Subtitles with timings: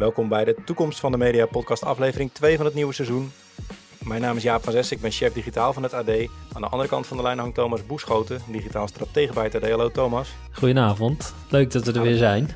[0.00, 3.32] Welkom bij de Toekomst van de Media podcast aflevering 2 van het nieuwe seizoen.
[4.04, 6.08] Mijn naam is Jaap van Zes, ik ben chef digitaal van het AD.
[6.52, 9.68] Aan de andere kant van de lijn hangt Thomas Boeschoten, digitaal stratege bij het AD.
[9.68, 10.34] Hallo Thomas.
[10.52, 12.50] Goedenavond, leuk dat we er weer zijn.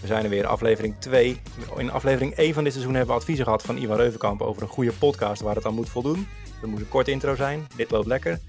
[0.00, 1.40] We zijn er weer, aflevering 2.
[1.76, 4.68] In aflevering 1 van dit seizoen hebben we adviezen gehad van Ivan Reuvenkamp over een
[4.68, 6.28] goede podcast waar het aan moet voldoen.
[6.62, 8.40] Er moet een korte intro zijn, dit loopt lekker.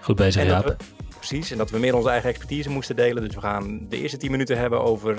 [0.00, 0.76] Goed bezig, Jaap.
[1.16, 3.22] precies, en dat we meer onze eigen expertise moesten delen.
[3.22, 5.18] Dus we gaan de eerste 10 minuten hebben over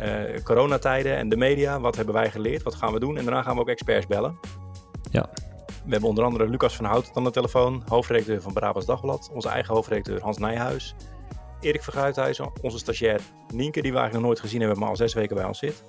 [0.00, 1.80] uh, coronatijden en de media.
[1.80, 2.62] Wat hebben wij geleerd?
[2.62, 3.16] Wat gaan we doen?
[3.16, 4.38] En daarna gaan we ook experts bellen.
[5.10, 5.28] Ja.
[5.66, 9.30] We hebben onder andere Lucas van Hout aan de telefoon, hoofdredacteur van Brabants Dagblad.
[9.34, 10.94] Onze eigen hoofdredacteur Hans Nijhuis.
[11.60, 13.20] Erik Verguithuizen, onze stagiair
[13.54, 15.82] Nienke, die we eigenlijk nog nooit gezien hebben, maar al zes weken bij ons zit.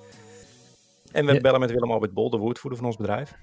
[1.12, 3.34] En we bellen met Willem Albert Bol, de woordvoerder van ons bedrijf.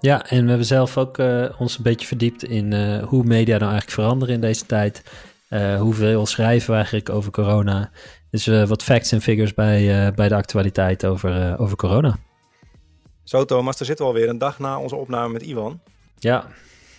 [0.00, 3.58] Ja, en we hebben zelf ook uh, ons een beetje verdiept in uh, hoe media
[3.58, 5.02] nou eigenlijk veranderen in deze tijd.
[5.50, 7.90] Uh, hoeveel schrijven we eigenlijk over corona?
[8.34, 12.16] Dus wat facts en figures bij, bij de actualiteit over, over corona.
[13.22, 15.80] Zo Thomas, daar zitten we alweer een dag na onze opname met Iwan.
[16.18, 16.46] Ja,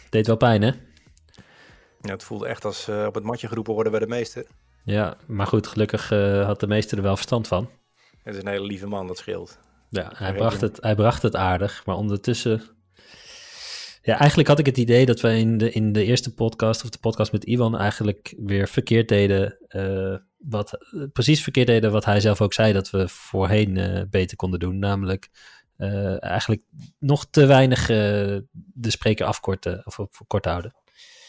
[0.10, 0.72] deed wel pijn hè?
[2.02, 4.46] Ja, het voelde echt als op het matje geroepen worden bij de meester.
[4.84, 6.10] Ja, maar goed, gelukkig
[6.46, 7.70] had de meester er wel verstand van.
[8.24, 9.60] Het is een hele lieve man, dat scheelt.
[9.90, 12.62] Ja, hij bracht, het, hij bracht het aardig, maar ondertussen
[14.06, 16.90] ja, eigenlijk had ik het idee dat we in de, in de eerste podcast, of
[16.90, 19.58] de podcast met Ivan, eigenlijk weer verkeerd deden.
[19.70, 20.78] Uh, wat,
[21.14, 24.80] precies verkeerd deden wat hij zelf ook zei dat we voorheen uh, beter konden doen.
[24.80, 25.30] Namelijk
[25.78, 26.62] uh, eigenlijk
[27.00, 30.74] nog te weinig de spreker afkorten of, of kort houden.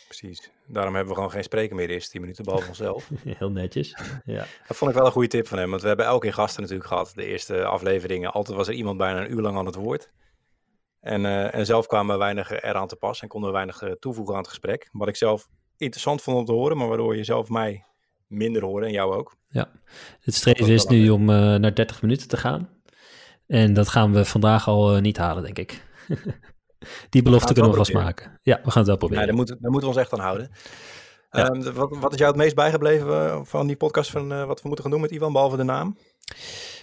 [0.09, 0.51] Precies.
[0.67, 3.11] Daarom hebben we gewoon geen spreker meer de eerste 10 minuten, behalve onszelf.
[3.39, 3.97] Heel netjes.
[4.25, 4.47] Ja.
[4.69, 6.63] Dat vond ik wel een goede tip van hem, want we hebben elke keer gasten
[6.63, 7.13] natuurlijk gehad.
[7.15, 10.11] De eerste afleveringen, altijd was er iemand bijna een uur lang aan het woord.
[11.07, 13.91] En, uh, en zelf kwamen we weinig eraan te pas en konden we weinig uh,
[13.93, 14.89] toevoegen aan het gesprek.
[14.93, 17.85] Wat ik zelf interessant vond om te horen, maar waardoor je zelf mij
[18.27, 19.37] minder hoorde en jou ook.
[19.49, 19.71] Ja,
[20.21, 22.69] het streven is nu om uh, naar 30 minuten te gaan.
[23.47, 25.85] En dat gaan we vandaag al niet halen, denk ik.
[27.11, 28.39] Die belofte kunnen we vast maken.
[28.43, 29.21] Ja, we gaan het wel proberen.
[29.21, 30.51] Ja, daar, moeten, daar moeten we ons echt aan houden.
[31.31, 31.47] Ja.
[31.47, 34.85] Um, wat, wat, is jou het meest bijgebleven van die podcast van wat we moeten
[34.85, 35.97] gaan doen met Ivan, behalve de naam?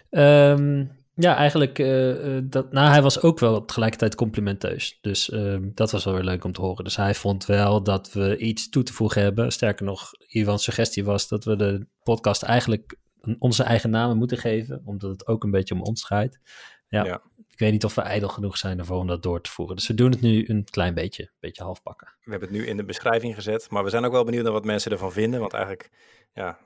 [0.09, 4.97] Um, ja, eigenlijk, uh, dat, nou, hij was ook wel tegelijkertijd complimenteus.
[5.01, 6.83] Dus uh, dat was wel weer leuk om te horen.
[6.83, 9.51] Dus hij vond wel dat we iets toe te voegen hebben.
[9.51, 12.97] Sterker nog, Ivan's suggestie was dat we de podcast eigenlijk
[13.39, 16.39] onze eigen namen moeten geven, omdat het ook een beetje om ons draait.
[16.87, 17.21] Ja, ja.
[17.53, 19.75] Ik weet niet of we ijdel genoeg zijn ervoor om dat door te voeren.
[19.75, 22.07] Dus we doen het nu een klein beetje, een beetje half pakken.
[22.23, 24.53] We hebben het nu in de beschrijving gezet, maar we zijn ook wel benieuwd naar
[24.53, 25.39] wat mensen ervan vinden.
[25.39, 25.89] Want eigenlijk
[26.33, 26.57] ja,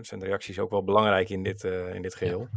[0.00, 2.40] zijn de reacties ook wel belangrijk in dit, uh, in dit geheel.
[2.40, 2.48] Ja.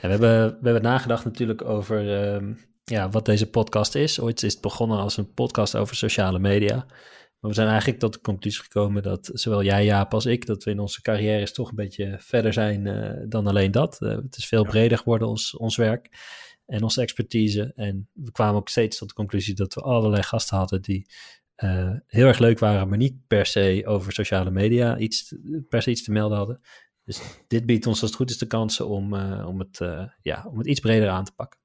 [0.00, 4.20] we, hebben, we hebben nagedacht natuurlijk over uh, ja, wat deze podcast is.
[4.20, 6.86] Ooit is het begonnen als een podcast over sociale media.
[7.40, 10.64] Maar we zijn eigenlijk tot de conclusie gekomen dat zowel jij, Jaap, als ik, dat
[10.64, 13.98] we in onze carrières toch een beetje verder zijn uh, dan alleen dat.
[13.98, 16.08] het is veel breder geworden, ons, ons werk
[16.66, 17.72] en onze expertise.
[17.74, 21.06] En we kwamen ook steeds tot de conclusie dat we allerlei gasten hadden die
[21.56, 25.34] uh, heel erg leuk waren, maar niet per se over sociale media iets,
[25.68, 26.60] per se iets te melden hadden.
[27.04, 30.04] Dus dit biedt ons als het goed is de kansen om, uh, om, het, uh,
[30.22, 31.60] ja, om het iets breder aan te pakken.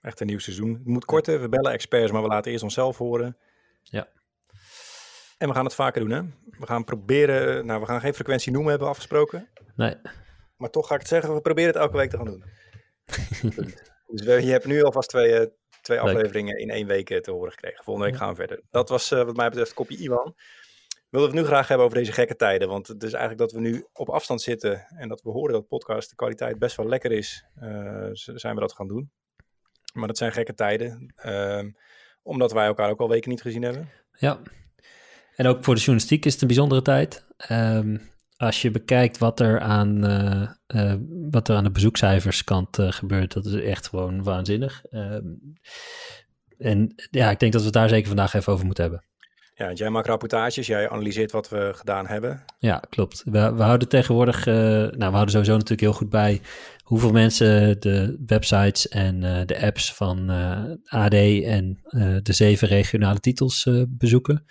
[0.00, 0.72] Echt een nieuw seizoen.
[0.72, 3.36] Het moet korter, we bellen experts, maar we laten eerst onszelf horen.
[3.82, 4.08] Ja.
[5.38, 6.22] En we gaan het vaker doen, hè?
[6.58, 9.48] We gaan proberen, nou, we gaan geen frequentie noemen, hebben we afgesproken.
[9.76, 9.94] Nee.
[10.56, 12.44] Maar toch ga ik het zeggen, we proberen het elke week te gaan doen.
[14.08, 15.48] dus we, je hebt nu alvast twee,
[15.82, 17.84] twee afleveringen in één week eh, te horen gekregen.
[17.84, 18.62] Volgende week gaan we verder.
[18.70, 20.34] Dat was uh, wat mij betreft kopje Iwan.
[21.10, 22.68] Wilden we het nu graag hebben over deze gekke tijden.
[22.68, 25.68] Want het is eigenlijk dat we nu op afstand zitten en dat we horen dat
[25.68, 27.44] podcast de kwaliteit best wel lekker is.
[27.62, 29.10] Uh, zijn we dat gaan doen.
[29.92, 31.14] Maar dat zijn gekke tijden.
[31.24, 31.64] Uh,
[32.22, 33.90] omdat wij elkaar ook al weken niet gezien hebben.
[34.12, 34.40] Ja.
[35.36, 37.26] En ook voor de journalistiek is het een bijzondere tijd.
[37.50, 40.94] Um, als je bekijkt wat er aan, uh, uh,
[41.30, 44.84] wat er aan de bezoekcijferskant uh, gebeurt, dat is echt gewoon waanzinnig.
[44.90, 45.26] Ehm,
[46.58, 49.02] en ja, ik denk dat we het daar zeker vandaag even over moeten hebben.
[49.54, 52.44] Ja, jij maakt rapportages, jij analyseert wat we gedaan hebben.
[52.58, 53.22] Ja, klopt.
[53.24, 56.40] We, we houden tegenwoordig, nou, we houden sowieso natuurlijk heel goed bij
[56.82, 60.30] hoeveel mensen de websites en de apps van
[60.84, 61.80] AD en
[62.22, 64.44] de zeven regionale titels bezoeken.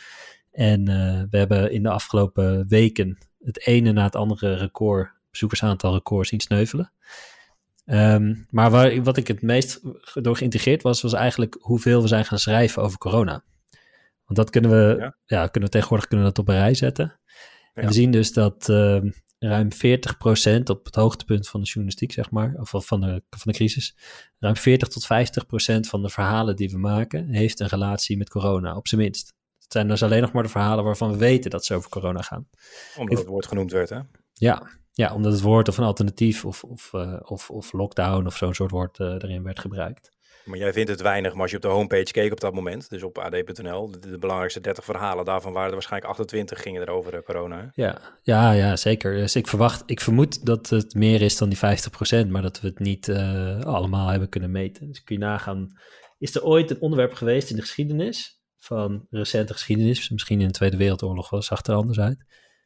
[0.52, 0.86] En
[1.30, 3.18] we hebben in de afgelopen weken
[3.48, 6.92] het ene na het andere record, bezoekersaantal record zien sneuvelen.
[7.86, 9.82] Um, maar waar, wat ik het meest
[10.14, 13.44] door geïntegreerd was, was eigenlijk hoeveel we zijn gaan schrijven over corona.
[14.26, 16.74] Want dat kunnen we, ja, ja kunnen we tegenwoordig kunnen we dat op een rij
[16.74, 17.20] zetten.
[17.74, 17.82] Ja.
[17.82, 19.02] En we zien dus dat uh,
[19.40, 23.54] ruim 40% op het hoogtepunt van de journalistiek, zeg maar, of van de, van de
[23.54, 23.96] crisis,
[24.40, 25.08] ruim 40 tot 50%
[25.80, 29.36] van de verhalen die we maken, heeft een relatie met corona, op zijn minst.
[29.68, 32.22] Het zijn dus alleen nog maar de verhalen waarvan we weten dat ze over corona
[32.22, 32.48] gaan.
[32.98, 34.00] Omdat het woord genoemd werd, hè?
[34.34, 38.54] Ja, ja, omdat het woord of een alternatief of, of, of, of lockdown of zo'n
[38.54, 40.12] soort woord erin werd gebruikt.
[40.46, 42.90] Maar jij vindt het weinig, maar als je op de homepage keek op dat moment,
[42.90, 47.24] dus op ad.nl, de, belangrijkste 30 verhalen, daarvan waren er waarschijnlijk 28 gingen er over
[47.24, 47.72] corona.
[47.74, 49.16] Ja, ja, ja, zeker.
[49.16, 51.58] Dus ik verwacht, ik vermoed dat het meer is dan die
[52.26, 53.10] 50%, maar dat we het niet
[53.64, 54.88] allemaal hebben kunnen meten.
[54.88, 55.78] Dus kun je nagaan,
[56.18, 58.37] is er ooit een onderwerp geweest in de geschiedenis,
[58.68, 62.26] van recente geschiedenis, misschien in de Tweede Wereldoorlog was, zag er anders uit.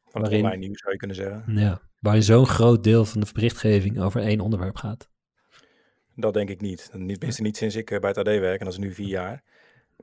[0.10, 1.44] Van waarin, online nieuws zou je kunnen zeggen.
[1.48, 5.10] Ja, waarin zo'n groot deel van de berichtgeving over één onderwerp gaat.
[6.16, 6.90] Dat denk ik niet.
[6.94, 9.08] niet tenminste niet sinds ik eh, bij het AD werk, en dat is nu vier
[9.08, 9.44] jaar.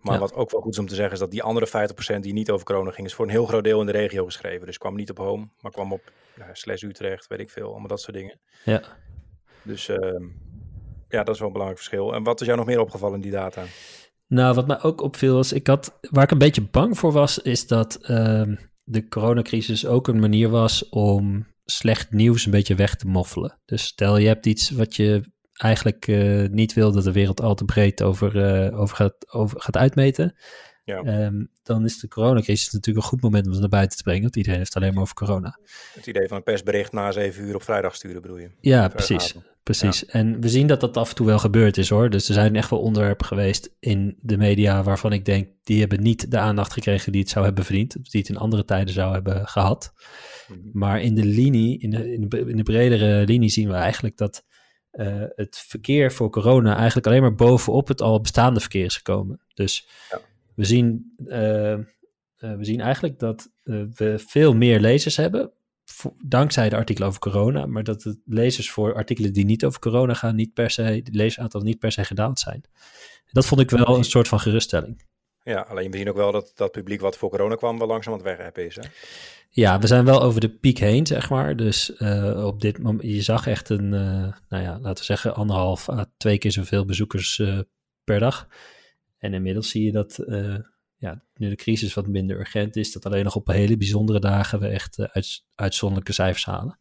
[0.00, 1.67] Maar wat ook wel goed is om te zeggen, is dat die andere
[2.17, 4.25] 50% die niet over corona ging, is voor een heel groot deel in de regio
[4.25, 4.67] geschreven.
[4.67, 7.89] Dus kwam niet op home, maar kwam op nou, Slash Utrecht, weet ik veel, allemaal
[7.89, 8.41] dat soort dingen.
[8.65, 8.83] Ja.
[9.62, 9.97] Dus uh,
[11.09, 12.15] ja, dat is wel een belangrijk verschil.
[12.15, 13.65] En wat is jou nog meer opgevallen in die data?
[14.29, 17.39] Nou, wat mij ook opviel was, ik had, waar ik een beetje bang voor was,
[17.39, 18.43] is dat uh,
[18.85, 23.59] de coronacrisis ook een manier was om slecht nieuws een beetje weg te moffelen.
[23.65, 25.23] Dus stel je hebt iets wat je
[25.53, 29.61] eigenlijk uh, niet wil dat de wereld al te breed over, uh, over, gaat, over
[29.61, 30.35] gaat uitmeten.
[30.88, 31.25] Ja.
[31.25, 34.23] Um, dan is de coronacrisis natuurlijk een goed moment om het naar buiten te brengen,
[34.23, 35.58] want iedereen heeft alleen maar over corona.
[35.94, 38.50] Het idee van een persbericht na zeven uur op vrijdag sturen, bedoel je?
[38.61, 39.35] Ja, precies.
[39.62, 40.06] Precies.
[40.06, 42.11] En we zien dat dat af en toe wel gebeurd is hoor.
[42.11, 46.02] Dus er zijn echt wel onderwerpen geweest in de media waarvan ik denk, die hebben
[46.02, 47.93] niet de aandacht gekregen die het zou hebben verdiend.
[48.11, 49.93] Die het in andere tijden zou hebben gehad.
[50.49, 50.58] Mhm.
[50.73, 54.17] Maar in de linie, in de, in de, in de bredere linie zien we eigenlijk
[54.17, 54.44] dat
[54.93, 59.41] uh, het verkeer voor corona eigenlijk alleen maar bovenop het al bestaande verkeer is gekomen.
[59.55, 60.20] Dus ja.
[60.58, 61.84] We, zien, uh, uh,
[62.38, 65.52] we zien eigenlijk dat we veel meer lezers hebben,
[66.25, 70.14] dankzij de artikelen over corona, maar dat de lezers voor artikelen die niet over corona
[70.14, 72.64] gaan, niet per se, de lezeraantal niet per se gedaald zijn.
[73.32, 75.06] Dat vond ik wel een soort van geruststelling.
[75.43, 78.12] Ja, alleen we zien ook wel dat dat publiek wat voor corona kwam wel langzaam
[78.12, 78.76] aan het wegheppen is.
[78.76, 78.82] Hè?
[79.50, 81.56] Ja, we zijn wel over de piek heen, zeg maar.
[81.56, 85.34] Dus uh, op dit moment, je zag echt een, uh, nou ja, laten we zeggen,
[85.34, 87.58] anderhalf à twee keer zoveel bezoekers uh,
[88.05, 88.49] per dag.
[89.19, 90.19] En inmiddels zie je dat
[90.99, 94.61] ja, nu de crisis wat minder urgent is, dat alleen nog op hele bijzondere dagen
[94.61, 96.79] we echt uh, uit, uitzonderlijke cijfers halen.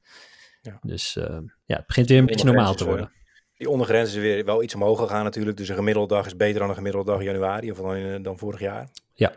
[0.61, 0.79] Ja.
[0.81, 3.11] Dus uh, ja, het begint weer een beetje normaal te worden.
[3.57, 5.57] Die ondergrens is weer wel iets omhoog gegaan natuurlijk.
[5.57, 8.23] Dus een gemiddelde dag is beter dan een gemiddelde dag in januari of dan, in,
[8.23, 8.89] dan vorig jaar.
[9.13, 9.33] Ja.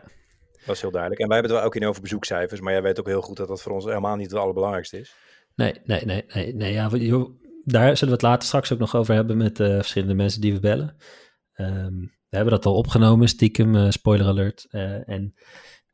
[0.65, 1.21] Dat is heel duidelijk.
[1.21, 2.61] En wij hebben het wel ook in over bezoekcijfers.
[2.61, 5.15] Maar jij weet ook heel goed dat dat voor ons helemaal niet het allerbelangrijkste is.
[5.55, 6.23] Nee, nee, nee.
[6.27, 6.89] nee, nee ja,
[7.63, 10.53] daar zullen we het later straks ook nog over hebben met uh, verschillende mensen die
[10.53, 10.95] we bellen.
[11.55, 14.67] Um, we hebben dat al opgenomen, stiekem, uh, spoiler alert.
[14.71, 15.33] Uh, en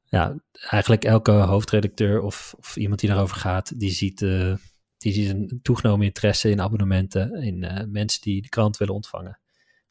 [0.03, 0.35] ja,
[0.69, 4.55] eigenlijk elke hoofdredacteur of, of iemand die daarover gaat, die ziet, uh,
[4.97, 9.39] die ziet een toegenomen interesse in abonnementen, in mensen die de krant willen ontvangen.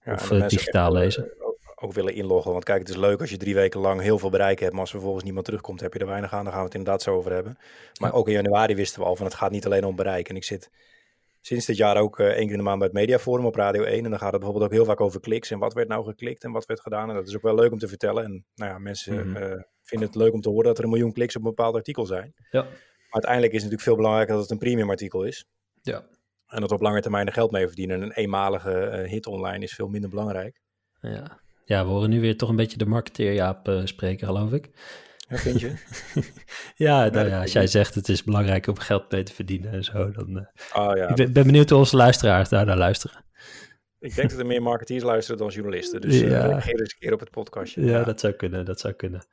[0.04, 1.32] Ja, of digitaal lezen.
[1.74, 2.52] Ook, willen inloggen.
[2.52, 4.80] Want kijk, het is leuk als je drie weken lang heel veel bereik hebt, maar
[4.80, 6.44] als vervolgens niemand terugkomt, heb je er weinig aan.
[6.44, 7.58] Daar gaan we het inderdaad zo over hebben.
[8.00, 10.28] Maar ook in januari wisten we al van het gaat niet alleen om bereik.
[10.28, 10.70] En ik zit
[11.46, 13.82] sinds dit jaar ook uh, één keer in de maand bij het Mediaforum op Radio
[13.82, 14.04] 1.
[14.04, 16.44] En dan gaat het bijvoorbeeld ook heel vaak over kliks en wat werd nou geklikt
[16.44, 17.08] en wat werd gedaan.
[17.08, 18.24] En dat is ook wel leuk om te vertellen.
[18.24, 21.12] En nou ja, mensen mm vinden het leuk om te horen dat er een miljoen
[21.12, 22.34] kliks op een bepaald artikel zijn.
[22.50, 22.62] Ja.
[22.62, 22.70] Maar
[23.10, 25.44] uiteindelijk is het natuurlijk veel belangrijker dat het een premium artikel is.
[25.82, 26.06] Ja.
[26.46, 28.02] En dat op lange termijn er geld mee verdienen.
[28.02, 30.60] Een eenmalige uh, hit online is veel minder belangrijk.
[31.00, 31.40] Ja.
[31.64, 34.70] ja, we horen nu weer toch een beetje de marketeer Jaap spreken, geloof ik.
[35.28, 35.74] Ja, vind je?
[36.86, 39.84] ja, nou ja, als jij zegt het is belangrijk om geld mee te verdienen en
[39.84, 40.30] zo, dan...
[40.30, 40.42] Uh,
[40.82, 41.08] oh, ja.
[41.08, 43.24] Ik ben, benieuwd hoe onze luisteraars daar naar luisteren.
[43.98, 46.46] Ik denk dat er meer marketeers luisteren dan journalisten, dus uh, ja.
[46.46, 47.84] reageer eens een keer op het podcastje.
[47.84, 49.26] Ja, dat zou kunnen, dat zou kunnen.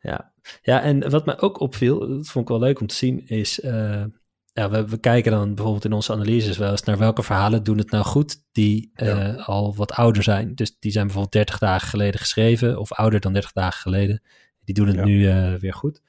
[0.00, 0.32] Ja.
[0.62, 0.82] ja.
[0.82, 3.60] En wat mij ook opviel, dat vond ik wel leuk om te zien, is...
[3.60, 4.04] Uh,
[4.52, 7.78] ja, we, we, kijken dan bijvoorbeeld in onze analyses wel eens naar welke verhalen doen
[7.78, 10.54] het nou goed die uh, al wat ouder zijn.
[10.54, 14.22] Dus die zijn bijvoorbeeld 30 dagen geleden geschreven of ouder dan 30 dagen geleden.
[14.64, 16.02] Die doen het nu uh, weer goed.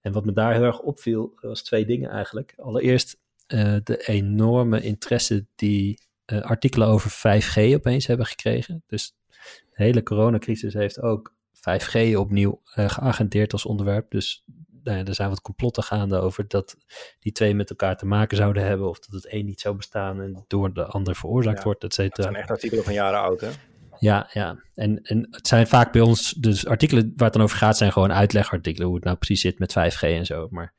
[0.00, 2.54] En wat me daar heel erg opviel, was twee dingen eigenlijk.
[2.56, 8.82] Allereerst uh, de enorme interesse die uh, artikelen over 5G opeens hebben gekregen.
[8.86, 9.16] Dus
[9.60, 14.10] de hele coronacrisis heeft ook 5G opnieuw geagendeerd als onderwerp.
[14.10, 14.44] Dus
[14.84, 16.76] nou ja, er zijn wat complotten gaande over dat
[17.20, 18.88] die twee met elkaar te maken zouden hebben.
[18.88, 22.14] Of dat het een niet zou bestaan en door de ander veroorzaakt wordt, et cetera.
[22.16, 23.50] Dat zijn echt artikelen van jaren oud, hè?
[23.98, 24.62] Ja, ja.
[24.74, 27.92] En, en het zijn vaak bij ons, dus artikelen waar het dan over gaat, zijn
[27.92, 30.46] gewoon uitlegartikelen, hoe het nou precies zit met 5G en zo.
[30.50, 30.74] Maar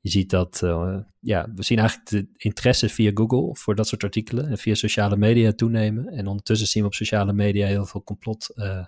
[0.00, 4.04] je ziet dat, uh, ja, we zien eigenlijk de interesse via Google voor dat soort
[4.04, 6.06] artikelen en via sociale media toenemen.
[6.06, 8.86] En ondertussen zien we op sociale media heel veel complot, uh,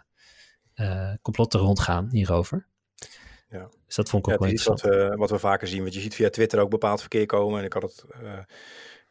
[0.75, 2.69] uh, complotten rondgaan hierover.
[3.49, 3.69] Ja.
[3.87, 4.81] Dus dat vond ik ook ja, wel interessant.
[4.81, 7.59] Wat we, wat we vaker zien, want je ziet via Twitter ook bepaald verkeer komen.
[7.59, 8.05] En ik had het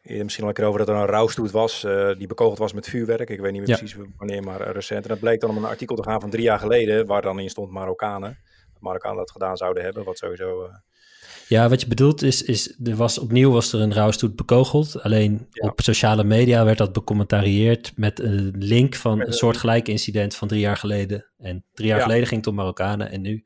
[0.02, 2.88] misschien al een keer over dat er een rouwstoet was uh, die bekogeld was met
[2.88, 3.30] vuurwerk.
[3.30, 5.02] Ik weet niet meer precies wanneer, maar recent.
[5.02, 7.38] En dat bleek dan om een artikel te gaan van drie jaar geleden, waar dan
[7.38, 8.38] in stond Marokkanen.
[8.78, 10.64] Marokkanen dat gedaan zouden hebben, wat sowieso...
[10.64, 10.74] Uh,
[11.48, 15.02] Ja, wat je bedoelt is, is er was opnieuw was er een rouwstoet bekogeld.
[15.02, 20.48] Alleen op sociale media werd dat becommentarieerd met een link van een soortgelijk incident van
[20.48, 21.30] drie jaar geleden.
[21.38, 23.44] En drie jaar geleden ging het om Marokkanen en nu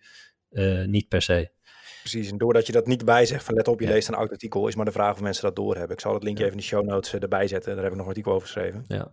[0.51, 1.51] uh, niet per se.
[2.11, 4.69] Precies, en doordat je dat niet bijzegt van let op, je leest een oud artikel,
[4.69, 5.97] is maar de vraag of mensen dat doorhebben.
[5.97, 7.99] Ik zal het linkje even in de show notes eh, erbij zetten, daar heb ik
[7.99, 8.85] nog een artikel over geschreven.
[8.87, 9.11] Ja.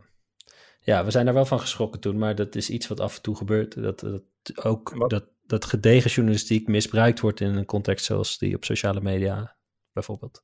[0.80, 3.22] ja, we zijn daar wel van geschrokken toen, maar dat is iets wat af en
[3.22, 3.82] toe gebeurt.
[3.82, 4.24] Dat, dat
[4.66, 9.56] ook dat, dat gedegen journalistiek misbruikt wordt in een context zoals die op sociale media
[9.92, 10.44] bijvoorbeeld.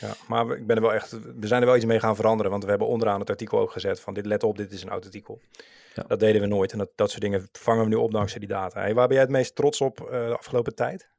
[0.00, 2.50] Ja, maar ik ben er wel echt, we zijn er wel iets mee gaan veranderen,
[2.50, 4.90] want we hebben onderaan het artikel ook gezet van dit let op, dit is een
[4.90, 5.40] oud artikel.
[5.94, 6.02] Ja.
[6.02, 8.48] Dat deden we nooit en dat, dat soort dingen vangen we nu op dankzij die
[8.48, 8.80] data.
[8.80, 11.14] Hey, waar ben jij het meest trots op uh, de afgelopen tijd?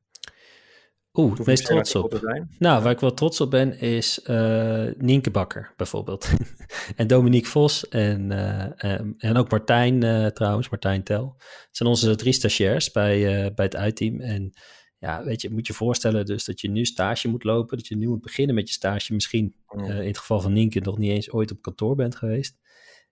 [1.17, 2.19] Oeh, het meest trots op.
[2.59, 6.29] Nou, waar ik wel trots op ben, is uh, Nienke Bakker bijvoorbeeld.
[6.95, 11.35] en Dominique Vos en, uh, en ook Martijn uh, trouwens, Martijn Tel.
[11.37, 13.19] Het zijn onze drie stagiairs bij,
[13.53, 14.21] bij het uitteam.
[14.21, 14.53] En
[14.97, 17.77] ja, weet je, moet je voorstellen dus dat je nu stage moet lopen.
[17.77, 19.13] Dat je nu moet beginnen met je stage.
[19.13, 22.57] Misschien in het geval van Nienke nog niet eens ooit op kantoor bent geweest.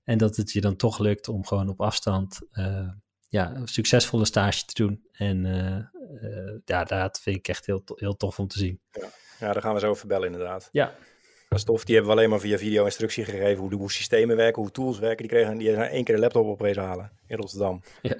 [0.03, 2.39] En dat het je dan toch lukt om gewoon op afstand
[3.27, 5.01] ja, een succesvolle stage te doen.
[5.11, 5.45] En
[6.65, 8.79] ja, dat vind ik echt heel, heel tof om te zien.
[8.91, 9.07] Ja.
[9.39, 10.69] ja, daar gaan we zo over bellen inderdaad.
[10.71, 10.95] Ja.
[11.49, 11.83] Dat is tof.
[11.83, 14.71] Die hebben we alleen maar via video instructie gegeven hoe de hoe systemen werken, hoe
[14.71, 15.27] tools werken.
[15.27, 17.81] Die kregen die zijn één keer een laptop opeens halen in Rotterdam.
[18.01, 18.15] Ja.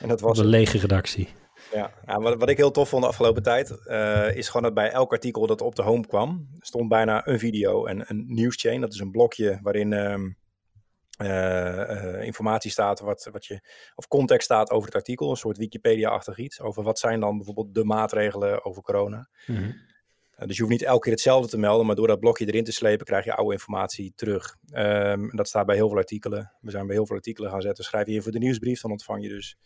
[0.00, 1.28] En dat was een lege redactie.
[1.72, 4.90] Ja, wat, wat, ik heel tof vond de afgelopen tijd, uh, is gewoon dat bij
[4.90, 8.80] elk artikel dat op de home kwam, stond bijna een video en een nieuwschain.
[8.80, 10.30] Dat is een blokje waarin ehm,
[11.18, 13.60] uh, informatie staat, wat, wat je,
[13.94, 17.74] of context staat over het artikel, een soort Wikipedia-achtig iets, over wat zijn dan bijvoorbeeld
[17.74, 19.28] de maatregelen over corona.
[19.46, 19.90] Mm
[20.46, 22.72] dus je hoeft niet elke keer hetzelfde te melden, maar door dat blokje erin te
[22.72, 24.56] slepen krijg je oude informatie terug.
[24.74, 26.52] Um, dat staat bij heel veel artikelen.
[26.60, 27.84] We zijn bij heel veel artikelen gaan zetten.
[27.84, 29.56] Schrijf je hier voor de nieuwsbrief, dan ontvang je dus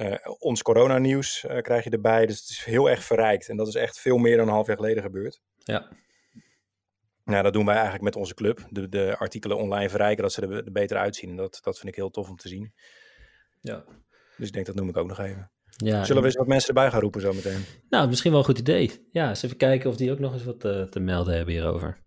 [0.00, 2.26] uh, ons coronanieuws krijg je erbij.
[2.26, 3.48] Dus het is heel erg verrijkt.
[3.48, 5.40] En dat is echt veel meer dan een half jaar geleden gebeurd.
[5.58, 5.88] Ja.
[7.28, 8.66] Nou, dat doen wij eigenlijk met onze club.
[8.70, 11.36] De, de artikelen online verrijken, dat ze er, er beter uitzien.
[11.36, 12.72] Dat, dat vind ik heel tof om te zien.
[13.60, 13.84] Ja.
[14.36, 15.50] Dus ik denk, dat noem ik ook nog even.
[15.76, 17.64] Ja, Zullen we eens wat mensen erbij gaan roepen zometeen?
[17.88, 19.06] Nou, misschien wel een goed idee.
[19.12, 21.98] Ja, eens even kijken of die ook nog eens wat uh, te melden hebben hierover.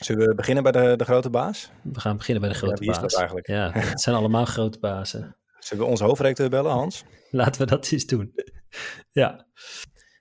[0.00, 1.70] Zullen we beginnen bij de, de grote baas?
[1.82, 3.02] We gaan beginnen bij de grote ja, baas.
[3.04, 3.46] Is dat eigenlijk?
[3.46, 5.36] Ja, het zijn allemaal grote bazen.
[5.58, 7.04] Zullen we onze hoofdredacteur bellen, Hans?
[7.30, 8.32] Laten we dat eens doen.
[9.20, 9.46] ja.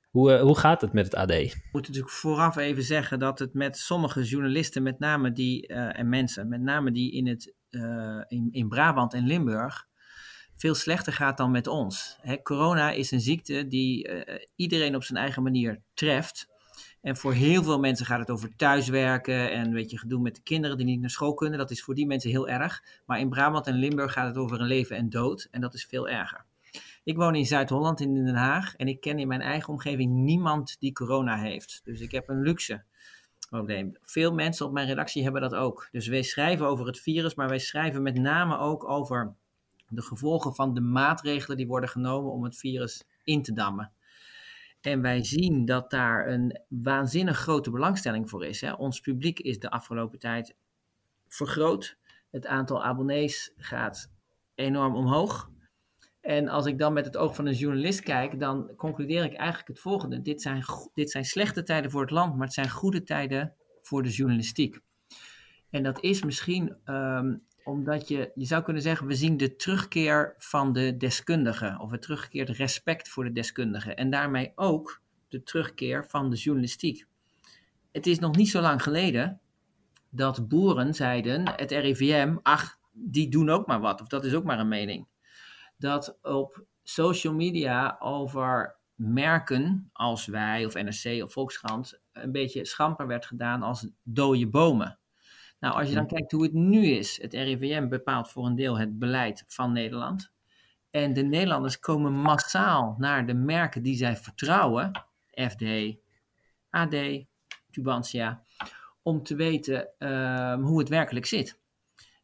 [0.10, 1.32] Hoe, uh, hoe gaat het met het AD?
[1.32, 6.00] Ik moet natuurlijk vooraf even zeggen dat het met sommige journalisten, met name die, uh,
[6.00, 7.54] en mensen, met name die in, het,
[8.28, 9.88] in, in Brabant en Limburg,
[10.56, 12.18] veel slechter gaat dan met ons.
[12.22, 14.10] Hè, corona is een ziekte die
[14.56, 16.48] iedereen op zijn eigen manier treft.
[17.02, 20.42] En voor heel veel mensen gaat het over thuiswerken en weet je, gedoe met de
[20.42, 21.60] kinderen die niet naar school kunnen.
[21.60, 22.84] Dat is voor die mensen heel erg.
[23.06, 25.48] Maar in Brabant en Limburg gaat het over een leven en dood.
[25.52, 26.46] En dat is veel erger.
[27.10, 30.76] Ik woon in Zuid-Holland in Den Haag en ik ken in mijn eigen omgeving niemand
[30.80, 31.82] die corona heeft.
[31.84, 32.84] Dus ik heb een luxe
[33.50, 33.98] probleem.
[34.02, 35.88] Veel mensen op mijn redactie hebben dat ook.
[35.92, 39.36] Dus wij schrijven over het virus, maar wij schrijven met name ook over
[39.88, 43.92] de gevolgen van de maatregelen die worden genomen om het virus in te dammen.
[44.82, 48.62] En wij zien dat daar een waanzinnig grote belangstelling voor is.
[48.62, 48.74] Hè.
[48.74, 50.56] Ons publiek is de afgelopen tijd
[51.28, 51.98] vergroot.
[52.32, 54.12] Het aantal abonnees gaat
[54.56, 55.50] enorm omhoog.
[56.22, 59.68] En als ik dan met het oog van een journalist kijk, dan concludeer ik eigenlijk
[59.68, 60.22] het volgende.
[60.22, 64.04] Dit zijn, dit zijn slechte tijden voor het land, maar het zijn goede tijden voor
[64.04, 64.80] de journalistiek.
[65.70, 70.34] En dat is misschien um, omdat je, je zou kunnen zeggen, we zien de terugkeer
[70.38, 73.96] van de deskundigen, of het teruggekeerd respect voor de deskundigen.
[73.96, 77.06] En daarmee ook de terugkeer van de journalistiek.
[77.92, 79.40] Het is nog niet zo lang geleden
[80.10, 84.44] dat boeren zeiden, het RIVM, ach, die doen ook maar wat, of dat is ook
[84.44, 85.08] maar een mening
[85.80, 93.08] dat op social media over merken als wij of NRC of Volkskrant een beetje schamper
[93.08, 95.00] werd gedaan als dode bomen.
[95.60, 98.78] Nou, als je dan kijkt hoe het nu is, het RIVM bepaalt voor een deel
[98.78, 100.32] het beleid van Nederland.
[100.90, 104.92] En de Nederlanders komen massaal naar de merken die zij vertrouwen,
[105.28, 105.64] FD,
[106.70, 106.96] AD,
[107.72, 108.44] Tubantia,
[109.02, 111.59] om te weten uh, hoe het werkelijk zit.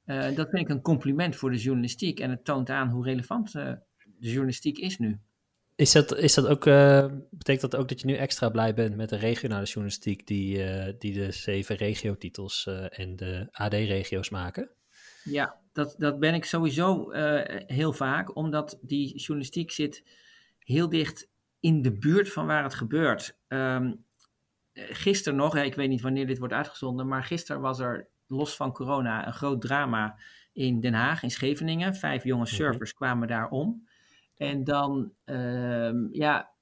[0.06, 3.56] Uh, dat vind ik een compliment voor de journalistiek en het toont aan hoe relevant
[3.56, 3.72] uh,
[4.18, 5.20] de journalistiek is nu.
[5.76, 8.96] Is dat, is dat ook, uh, betekent dat ook dat je nu extra blij bent
[8.96, 10.58] met de regionale journalistiek die,
[10.98, 14.70] die de zeven regiotitels en de AD-regio's maken?
[15.24, 17.12] Ja, dat, dat ben ik sowieso
[17.68, 20.04] heel vaak, omdat die journalistiek zit
[20.60, 23.38] heel dicht in de buurt van waar het gebeurt.
[23.48, 24.06] Um,
[24.74, 28.72] gisteren nog, ik weet niet wanneer dit wordt uitgezonden, maar gisteren was er los van
[28.72, 30.18] corona een groot drama
[30.54, 31.96] in Den Haag, in Scheveningen.
[31.96, 32.54] Vijf jonge mhm.
[32.54, 33.88] surfers kwamen daar om.
[34.38, 36.54] En dan, ehm, ja,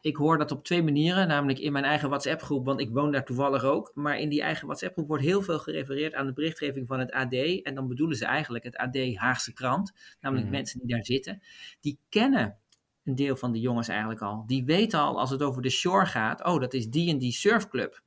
[0.00, 3.24] ik hoor dat op twee manieren, namelijk in mijn eigen WhatsApp-groep, want ik woon daar
[3.24, 3.90] toevallig ook.
[3.94, 7.34] Maar in die eigen WhatsApp-groep wordt heel veel gerefereerd aan de berichtgeving van het AD.
[7.62, 10.56] En dan bedoelen ze eigenlijk het AD Haagse krant, namelijk Mhm.
[10.56, 11.42] mensen die daar zitten.
[11.80, 12.58] Die kennen
[13.04, 14.44] een deel van de jongens eigenlijk al.
[14.46, 17.32] Die weten al als het over de shore gaat, oh, dat is die en die
[17.32, 18.02] surfclub.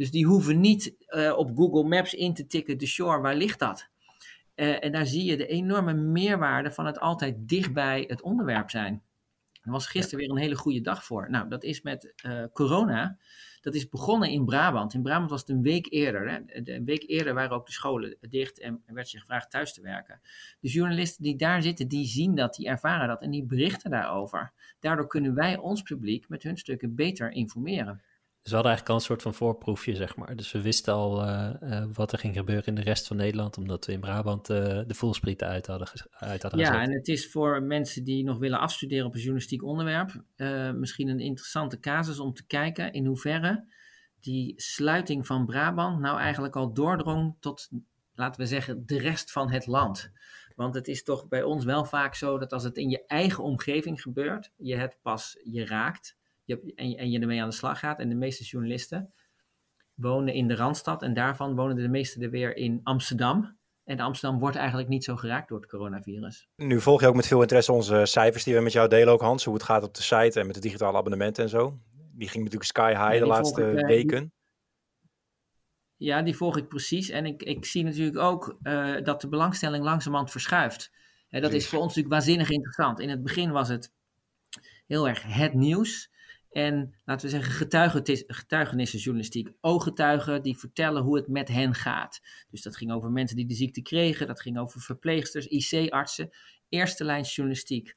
[0.00, 3.58] Dus die hoeven niet eh, op Google Maps in te tikken, de shore, waar ligt
[3.58, 3.88] dat?
[4.54, 9.02] Eh, en daar zie je de enorme meerwaarde van het altijd dichtbij het onderwerp zijn.
[9.62, 11.30] Er was gisteren weer een hele goede dag voor.
[11.30, 13.18] Nou, dat is met eh, corona.
[13.60, 14.94] Dat is begonnen in Brabant.
[14.94, 16.30] In Brabant was het een week eerder.
[16.30, 16.62] Hè.
[16.62, 19.72] De- Een week eerder waren ook de scholen dicht en er werd je gevraagd thuis
[19.74, 20.20] te werken.
[20.60, 24.52] De journalisten die daar zitten, die zien dat, die ervaren dat en die berichten daarover.
[24.78, 28.02] Daardoor kunnen wij ons publiek met hun stukken beter informeren.
[28.42, 30.36] Dus we hadden eigenlijk al een soort van voorproefje, zeg maar.
[30.36, 33.58] Dus we wisten al eh, eh, wat er ging gebeuren in de rest van Nederland,
[33.58, 36.88] omdat we in Brabant eh, de voelsprieten uit hadden, uit hadden Ja, gezet.
[36.88, 40.22] en het is voor mensen die nog willen afstuderen op een journalistiek onderwerp
[40.74, 43.64] misschien een interessante casus om te kijken in hoeverre
[44.20, 47.68] die sluiting van Brabant nou eigenlijk al doordrong tot,
[48.14, 50.12] laten we zeggen, de rest van het land.
[50.54, 53.44] Want het is toch bij ons wel vaak zo dat als het in je eigen
[53.44, 56.18] omgeving gebeurt, je het pas je raakt
[56.50, 57.98] je, en, je- en je ermee aan de slag gaat.
[57.98, 59.12] En de meeste journalisten
[59.94, 63.58] wonen in de Randstad en daarvan wonen de meeste er weer in Amsterdam.
[63.84, 66.48] En Amsterdam wordt eigenlijk niet zo geraakt door het coronavirus.
[66.56, 69.20] Nu volg je ook met veel interesse onze cijfers die we met jou delen ook,
[69.20, 69.44] Hans.
[69.44, 71.78] Hoe het gaat op de site en met de digitale abonnementen en zo.
[72.12, 74.32] Die ging natuurlijk sky high Ja, de laatste ik, eh, weken.
[75.96, 77.08] Ja, die volg ik precies.
[77.08, 80.92] En ik, ik zie natuurlijk ook eh, dat de belangstelling langzamerhand verschuift.
[81.28, 83.00] Hè, dat is voor ons natuurlijk waanzinnig interessant.
[83.00, 83.92] In het begin was het
[84.86, 86.10] heel erg het nieuws.
[86.50, 89.52] En laten we zeggen, getuigenis- getuigenissenjournalistiek.
[89.60, 92.20] Ooggetuigen die vertellen hoe het met hen gaat.
[92.50, 94.26] Dus dat ging over mensen die de ziekte kregen.
[94.26, 96.30] Dat ging over verpleegsters, IC-artsen.
[96.68, 97.96] Eerste lijns journalistiek.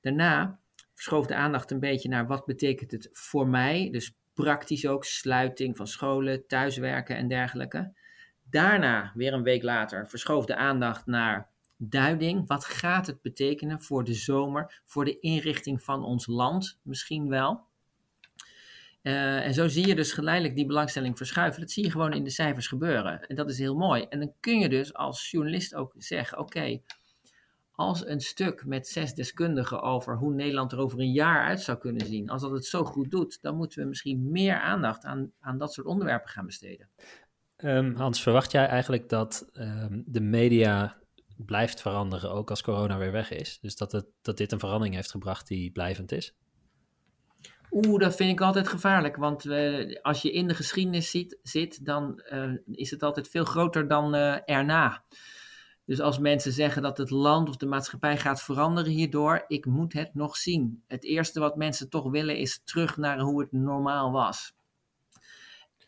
[0.00, 0.60] Daarna
[0.94, 3.88] verschoof de aandacht een beetje naar wat betekent het voor mij.
[3.90, 7.92] Dus praktisch ook sluiting van scholen, thuiswerken en dergelijke.
[8.50, 12.46] Daarna, weer een week later, verschoof de aandacht naar duiding.
[12.46, 17.70] Wat gaat het betekenen voor de zomer, voor de inrichting van ons land misschien wel?
[19.02, 21.60] Eh, en zo zie je dus geleidelijk die belangstelling verschuiven.
[21.60, 23.26] Dat zie je gewoon in de cijfers gebeuren.
[23.26, 24.02] En dat is heel mooi.
[24.08, 26.80] En dan kun je dus als journalist ook zeggen: oké,
[27.72, 31.78] als een stuk met zes deskundigen over hoe Nederland er over een jaar uit zou
[31.78, 35.32] kunnen zien, als dat het zo goed doet, dan moeten we misschien meer aandacht aan,
[35.40, 36.88] aan dat soort onderwerpen gaan besteden.
[37.56, 40.96] Ehm, Hans, verwacht jij eigenlijk dat ehm, de media
[41.36, 43.58] blijft veranderen, ook als corona weer weg is?
[43.60, 46.34] Dus dat, het, dat dit een verandering heeft gebracht die blijvend is?
[47.74, 51.84] Oeh, dat vind ik altijd gevaarlijk, want eh, als je in de geschiedenis ziet, zit,
[51.84, 55.04] dan eh, is het altijd veel groter dan eh, erna.
[55.84, 59.92] Dus als mensen zeggen dat het land of de maatschappij gaat veranderen hierdoor, ik moet
[59.92, 60.82] het nog zien.
[60.86, 64.54] Het eerste wat mensen toch willen is terug naar hoe het normaal was.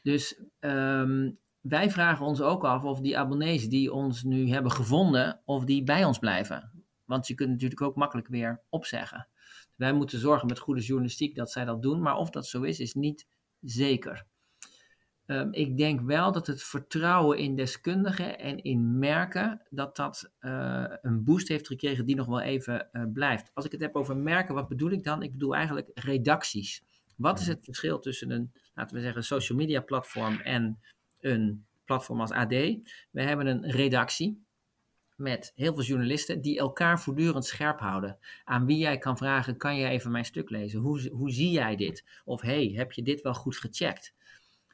[0.02, 5.40] Dus ehm, wij vragen ons ook af of die abonnees die ons nu hebben gevonden,
[5.44, 6.84] of die bij ons blijven.
[7.04, 9.28] Want je kunt natuurlijk ook makkelijk weer opzeggen.
[9.76, 12.80] Wij moeten zorgen met goede journalistiek dat zij dat doen, maar of dat zo is,
[12.80, 13.26] is niet
[13.60, 14.26] zeker.
[15.26, 20.84] Um, ik denk wel dat het vertrouwen in deskundigen en in merken, dat dat uh,
[21.02, 23.50] een boost heeft gekregen die nog wel even uh, blijft.
[23.54, 25.22] Als ik het heb over merken, wat bedoel ik dan?
[25.22, 26.84] Ik bedoel eigenlijk redacties.
[27.16, 30.80] Wat is het verschil tussen een, laten we zeggen, social media platform en
[31.20, 32.50] een platform als AD?
[33.10, 34.43] We hebben een redactie
[35.14, 38.18] met heel veel journalisten die elkaar voortdurend scherp houden.
[38.44, 40.80] Aan wie jij kan vragen, kan jij even mijn stuk lezen?
[40.80, 42.04] Hoe, hoe zie jij dit?
[42.24, 44.14] Of hey, heb je dit wel goed gecheckt?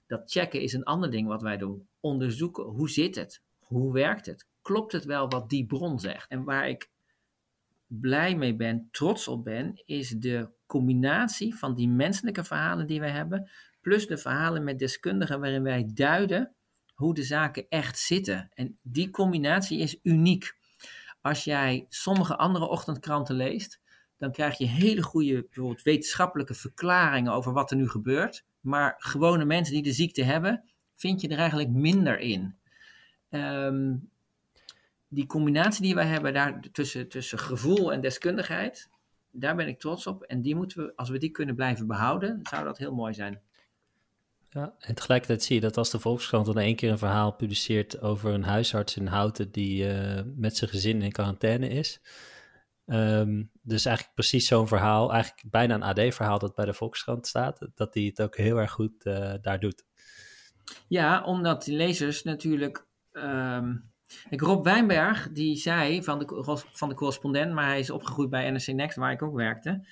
[0.07, 1.89] Dat checken is een ander ding wat wij doen.
[2.01, 3.43] Onderzoeken, hoe zit het?
[3.59, 4.47] Hoe werkt het?
[4.63, 6.31] Klopt het wel wat die bron zegt?
[6.31, 6.91] En waar ik
[7.87, 13.11] blij mee ben, trots op ben, is de combinatie van die menselijke verhalen die wij
[13.11, 13.51] hebben,
[13.81, 16.55] plus de verhalen met deskundigen waarin wij duiden
[17.01, 18.51] hoe de zaken echt zitten.
[18.55, 20.57] En die combinatie is uniek.
[21.21, 23.81] Als jij sommige andere ochtendkranten leest,
[24.19, 28.45] dan krijg je hele goede bijvoorbeeld wetenschappelijke verklaringen over wat er nu gebeurt.
[28.61, 32.55] Maar gewone mensen die de ziekte hebben, vind je er eigenlijk minder in.
[33.31, 34.11] Um,
[35.09, 38.89] die combinatie die wij hebben daar tussen, tussen gevoel en deskundigheid,
[39.31, 40.23] daar ben ik trots op.
[40.23, 43.41] En die moeten we, als we die kunnen blijven behouden, zou dat heel mooi zijn.
[44.53, 48.01] Ja, en tegelijkertijd zie je dat als de Volkskrant dan één keer een verhaal publiceert
[48.01, 52.01] over een huisarts in Houten die uh, met zijn gezin in quarantaine is.
[52.87, 57.69] Um, dus eigenlijk precies zo'n verhaal, eigenlijk bijna een AD-verhaal dat bij de Volkskrant staat,
[57.75, 59.85] dat hij het ook heel erg goed uh, daar doet.
[60.89, 62.87] Ja, omdat die lezers natuurlijk.
[64.31, 68.51] Ik, Rob Wijnberg, die zei van de, van de correspondent, maar hij is opgegroeid bij
[68.51, 69.87] NRC Next, waar ik ook werkte.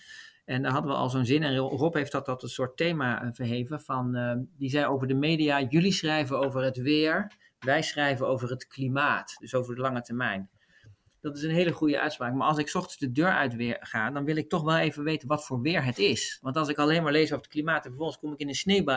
[0.48, 1.42] En daar hadden we al zo'n zin.
[1.42, 3.80] En Rob heeft dat tot een soort thema verheven.
[3.80, 8.66] Van, die zei over de media: jullie schrijven over het weer, wij schrijven over het
[8.66, 9.37] klimaat.
[9.40, 10.50] Dus over de lange termijn.
[11.20, 12.34] Dat is een hele goede uitspraak.
[12.34, 15.04] Maar als ik ochtends de deur uit weer ga, dan wil ik toch wel even
[15.04, 16.38] weten wat voor weer het is.
[16.42, 18.54] Want als ik alleen maar lees over het klimaat en vervolgens kom ik in een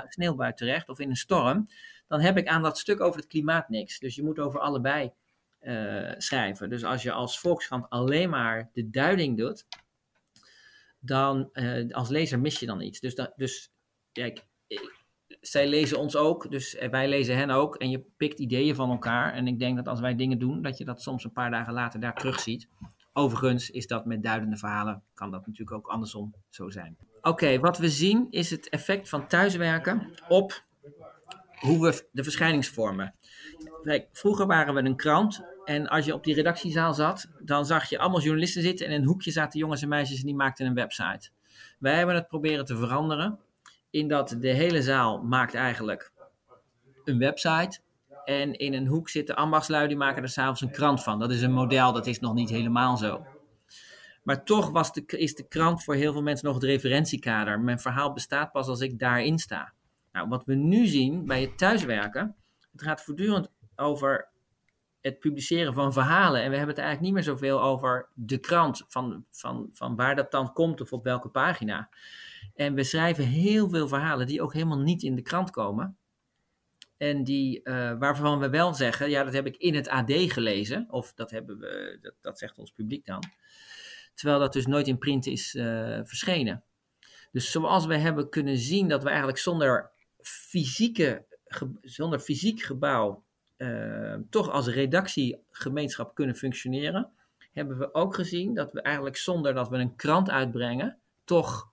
[0.07, 1.67] sneeuwbui, terecht of in een storm,
[2.07, 3.99] dan heb ik aan dat stuk over het klimaat niks.
[3.99, 5.11] Dus je moet over allebei
[5.61, 6.69] uh, schrijven.
[6.69, 9.65] Dus als je als Volkskrant alleen maar de duiding doet,
[11.01, 12.99] dan uh, als lezer mis je dan iets.
[12.99, 13.71] Dus, dat, dus
[14.11, 14.45] kijk,
[15.41, 17.75] zij lezen ons ook, dus wij lezen hen ook.
[17.75, 19.33] En je pikt ideeën van elkaar.
[19.33, 21.73] En ik denk dat als wij dingen doen, dat je dat soms een paar dagen
[21.73, 22.67] later daar terug ziet.
[23.13, 26.97] Overigens is dat met duidende verhalen, kan dat natuurlijk ook andersom zo zijn.
[27.21, 30.63] Oké, wat we zien is het effect van thuiswerken op
[31.59, 33.15] hoe we de verschijningsvormen.
[33.83, 37.89] Kijk, vroeger waren we een krant en als je op die redactiezaal zat, dan zag
[37.89, 40.65] je allemaal journalisten zitten en in een hoekje zaten jongens en meisjes en die maakten
[40.65, 41.29] een website.
[41.79, 43.39] Wij hebben het proberen te veranderen
[43.89, 46.11] in dat de hele zaal maakt eigenlijk
[47.03, 47.79] een website.
[48.25, 51.19] En in een hoek zitten ambachtslui, die maken er s'avonds een krant van.
[51.19, 53.25] Dat is een model, dat is nog niet helemaal zo.
[54.23, 57.59] Maar toch was de, is de krant voor heel veel mensen nog het referentiekader.
[57.59, 59.73] Mijn verhaal bestaat pas als ik daarin sta.
[60.11, 62.35] Nou, wat we nu zien bij het thuiswerken,
[62.71, 64.29] het gaat voortdurend over
[65.01, 66.41] het publiceren van verhalen.
[66.41, 70.15] En we hebben het eigenlijk niet meer zoveel over de krant, van, van, van waar
[70.15, 71.89] dat dan komt of op welke pagina.
[72.55, 75.97] En we schrijven heel veel verhalen die ook helemaal niet in de krant komen.
[76.97, 80.85] En die, uh, waarvan we wel zeggen, ja, dat heb ik in het AD gelezen.
[80.89, 83.23] Of dat, hebben we, dat, dat zegt ons publiek dan.
[84.13, 86.63] Terwijl dat dus nooit in print is uh, verschenen.
[87.31, 91.25] Dus zoals we hebben kunnen zien dat we eigenlijk zonder, fysieke,
[91.81, 93.23] zonder fysiek gebouw
[93.61, 97.11] uh, toch als redactiegemeenschap kunnen functioneren,
[97.53, 101.71] hebben we ook gezien dat we eigenlijk zonder dat we een krant uitbrengen, toch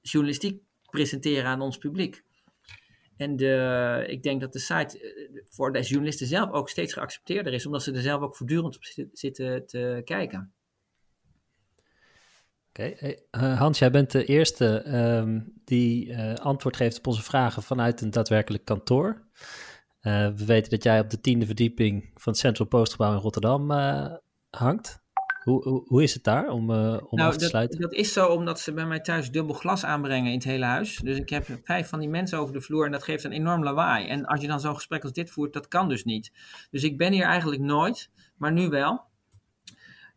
[0.00, 2.24] journalistiek presenteren aan ons publiek.
[3.16, 7.52] En de, ik denk dat de site eh, voor de journalisten zelf ook steeds geaccepteerder
[7.52, 10.52] is, omdat ze er zelf ook voortdurend op zitten te kijken.
[12.68, 18.00] Oké, eh, Hans, jij bent de eerste um, die antwoord geeft op onze vragen vanuit
[18.00, 19.26] een daadwerkelijk kantoor.
[20.08, 23.70] Uh, we weten dat jij op de tiende verdieping van het Central Postgebouw in Rotterdam
[24.50, 25.02] hangt.
[25.42, 27.80] Hoe, hoe, is het daar om, uh, om nou, af te sluiten?
[27.80, 30.96] Dat is zo omdat ze bij mij thuis dubbel glas aanbrengen in het hele huis.
[30.96, 33.62] Dus ik heb vijf van die mensen over de vloer en dat geeft een enorm
[33.62, 34.06] lawaai.
[34.06, 36.32] En als je dan zo'n gesprek als dit voert, dat kan dus niet.
[36.70, 39.00] Dus ik ben hier eigenlijk nooit, maar nu wel.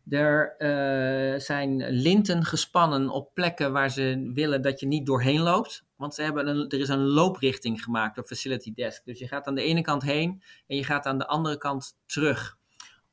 [0.08, 5.84] Er uh, zijn linten gespannen op plekken waar ze willen dat je niet doorheen loopt.
[6.02, 9.04] Want ze hebben er is een looprichting gemaakt door Facility Desk.
[9.04, 11.96] Dus je gaat aan de ene kant heen en je gaat aan de andere kant
[12.06, 12.58] terug.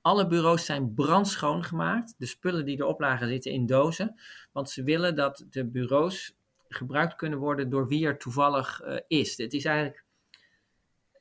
[0.01, 2.15] Alle bureaus zijn brandschoon gemaakt.
[2.17, 4.19] De spullen die erop lagen zitten in dozen.
[4.51, 6.35] Want ze willen dat de bureaus
[6.67, 9.37] gebruikt kunnen worden door wie er toevallig uh, is.
[9.37, 10.03] Het is eigenlijk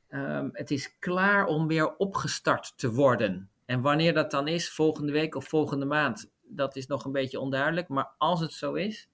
[0.09, 3.50] um, het is klaar om weer opgestart te worden.
[3.64, 7.40] En wanneer dat dan is, volgende week of volgende maand, dat is nog een beetje
[7.40, 7.88] onduidelijk.
[7.88, 9.09] Maar als het zo is,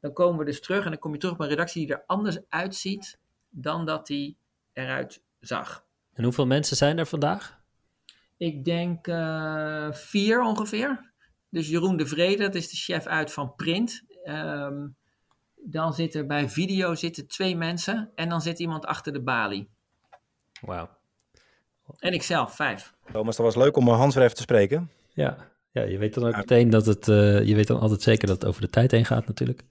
[0.00, 2.02] dan komen we dus terug en dan kom je terug op een redactie die er
[2.06, 4.36] anders uitziet dan dat die
[4.72, 5.86] eruit zag.
[6.14, 7.60] En hoeveel mensen zijn er vandaag?
[8.36, 11.12] Ik denk uh, vier ongeveer.
[11.48, 14.04] Dus Jeroen de Vrede, dat is de chef uit van print.
[14.24, 14.96] Um,
[15.54, 19.68] dan zitten bij video zitten twee mensen en dan zit iemand achter de balie.
[20.60, 20.88] Wauw.
[21.98, 22.94] En ikzelf, vijf.
[23.12, 24.90] Thomas, dat was leuk om Hans weer even te spreken.
[25.12, 25.36] Ja,
[25.78, 28.40] ja je weet dan ook meteen dat het, uh, je weet dan altijd zeker dat
[28.40, 29.64] het over de tijd heen gaat natuurlijk.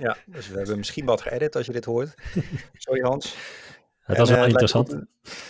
[0.00, 2.14] Ja, dus we hebben misschien wat geëdit als je dit hoort.
[2.72, 3.36] Sorry Hans.
[3.98, 4.98] Het was wel interessant.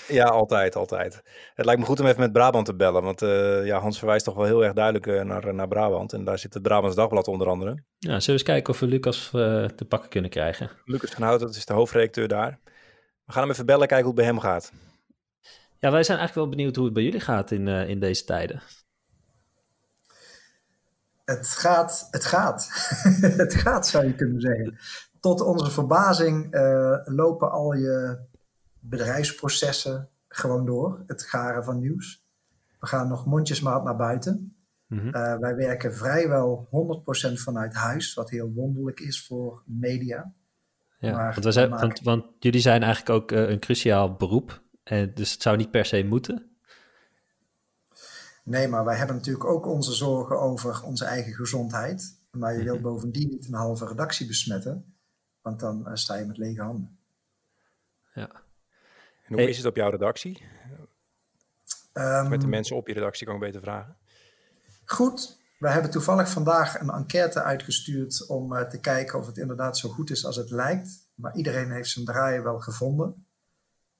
[0.08, 1.22] ja, altijd, altijd.
[1.54, 3.02] Het lijkt me goed om even met Brabant te bellen.
[3.02, 6.12] Want uh, ja, Hans verwijst toch wel heel erg duidelijk naar, naar Brabant.
[6.12, 7.70] En daar zit het Brabants Dagblad onder andere.
[7.70, 10.70] Ja, zullen we eens kijken of we Lucas te pakken kunnen krijgen.
[10.84, 12.60] Lucas van Houten, dat is de hoofdredacteur daar.
[13.24, 14.72] We gaan hem even bellen, kijken hoe het bij hem gaat.
[15.80, 18.62] Ja, wij zijn eigenlijk wel benieuwd hoe het bij jullie gaat in, in deze tijden.
[21.36, 22.68] Het gaat, het gaat.
[23.44, 24.78] het gaat, zou je kunnen zeggen.
[25.20, 26.56] Tot onze verbazing
[27.04, 28.18] lopen al je
[28.80, 31.02] bedrijfsprocessen gewoon door.
[31.06, 32.24] Het garen van nieuws.
[32.80, 34.56] We gaan nog mondjesmaat naar buiten.
[34.86, 35.06] Mm -hmm.
[35.06, 36.68] uh, wij werken vrijwel
[37.30, 40.32] 100% vanuit huis, wat heel wonderlijk is voor media.
[40.98, 41.86] Ja, maar want, zijn, maken...
[41.86, 45.70] want, want, jullie zijn eigenlijk ook uh, een cruciaal beroep, en dus het zou niet
[45.70, 46.47] per se moeten.
[48.48, 52.18] Nee, maar wij hebben natuurlijk ook onze zorgen over onze eigen gezondheid.
[52.30, 52.72] Maar je mm -hmm.
[52.72, 54.94] wil bovendien niet een halve redactie besmetten,
[55.40, 56.98] want dan uh, sta je met lege handen.
[58.14, 58.30] Ja.
[59.24, 59.48] En hoe hey.
[59.48, 60.42] is het op jouw redactie?
[61.92, 63.96] Um, Met de mensen op je redactie kan ik beter vragen.
[64.84, 65.38] Goed.
[65.58, 69.88] wij hebben toevallig vandaag een enquête uitgestuurd om uh, te kijken of het inderdaad zo
[69.88, 71.08] goed is als het lijkt.
[71.14, 73.26] Maar iedereen heeft zijn draaien wel gevonden.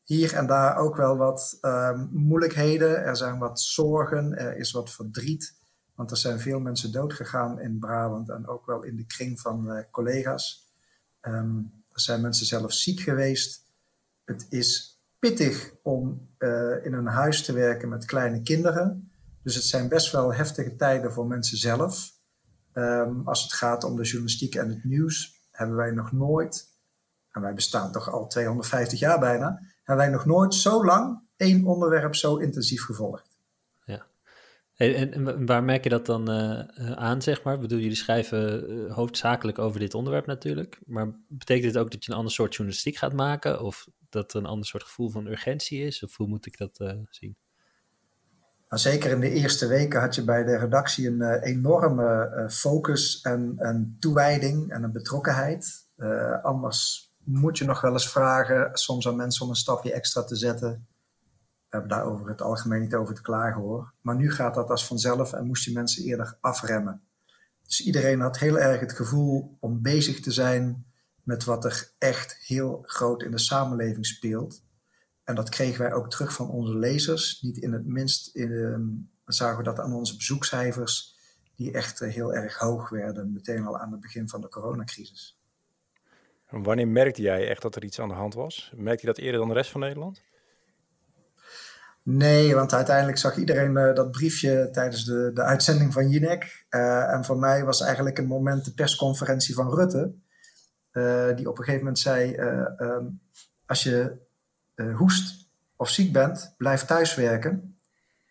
[0.09, 3.05] Hier en daar ook wel wat uh, moeilijkheden.
[3.05, 5.55] Er zijn wat zorgen, er is wat verdriet.
[5.95, 9.77] Want er zijn veel mensen doodgegaan in Brabant en ook wel in de kring van
[9.77, 10.73] uh, collega's.
[11.23, 13.65] Um, er zijn mensen zelf ziek geweest.
[14.25, 19.13] Het is pittig om uh, in een huis te werken met kleine kinderen.
[19.43, 22.13] Dus het zijn best wel heftige tijden voor mensen zelf.
[22.73, 26.69] Um, als het gaat om de journalistiek en het nieuws, hebben wij nog nooit,
[27.31, 31.65] en wij bestaan toch al 250 jaar bijna, hebben wij nog nooit zo lang één
[31.65, 33.37] onderwerp zo intensief gevolgd.
[33.85, 34.07] Ja.
[34.77, 37.55] En, en waar merk je dat dan uh, aan, zeg maar?
[37.55, 40.79] Ik bedoel, jullie schrijven uh, hoofdzakelijk over dit onderwerp natuurlijk.
[40.87, 43.61] Maar betekent dit ook dat je een ander soort journalistiek gaat maken?
[43.61, 46.03] Of dat er een ander soort gevoel van urgentie is?
[46.03, 47.37] Of hoe moet ik dat uh, zien?
[48.69, 52.49] Nou, zeker in de eerste weken had je bij de redactie een uh, enorme uh,
[52.49, 55.87] focus en een toewijding en een betrokkenheid.
[55.97, 60.25] Uh, anders moet je nog wel eens vragen, soms aan mensen om een stapje extra
[60.25, 60.87] te zetten.
[61.69, 63.93] We hebben daar over het algemeen niet over te klagen hoor.
[64.01, 67.03] Maar nu gaat dat als vanzelf en moest je mensen eerder afremmen.
[67.63, 70.87] Dus iedereen had heel erg het gevoel om bezig te zijn
[71.23, 74.63] met wat er echt heel groot in de samenleving speelt.
[75.25, 77.41] En dat kregen wij ook terug van onze lezers.
[77.43, 81.17] Niet in het minst in, um, zagen we dat aan onze bezoekcijfers,
[81.55, 85.38] die echt uh, heel erg hoog werden, meteen al aan het begin van de coronacrisis.
[86.51, 88.73] Wanneer merkte jij echt dat er iets aan de hand was?
[88.77, 90.23] Merkte je dat eerder dan de rest van Nederland?
[92.03, 96.67] Nee, want uiteindelijk zag iedereen uh, dat briefje tijdens de, de uitzending van Jinek.
[96.71, 100.15] Uh, en voor mij was eigenlijk een moment de persconferentie van Rutte.
[101.37, 102.37] die op een gegeven moment zei:
[102.79, 103.21] um,
[103.67, 104.17] Als je
[104.97, 107.77] hoest of ziek bent, blijf thuiswerken.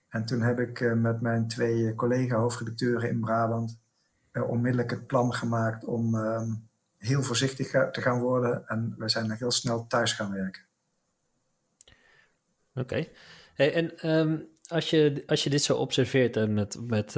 [0.09, 3.79] En toen heb ik met mijn twee collega-hoofdredacteuren in Brabant
[4.47, 6.51] onmiddellijk het plan gemaakt om ehm,
[6.97, 8.67] heel voorzichtig te gaan worden.
[8.67, 10.61] En we zijn heel snel thuis gaan werken.
[12.73, 13.07] Oké.
[13.55, 17.15] En um, als, je, als je dit zo observeert en met, met,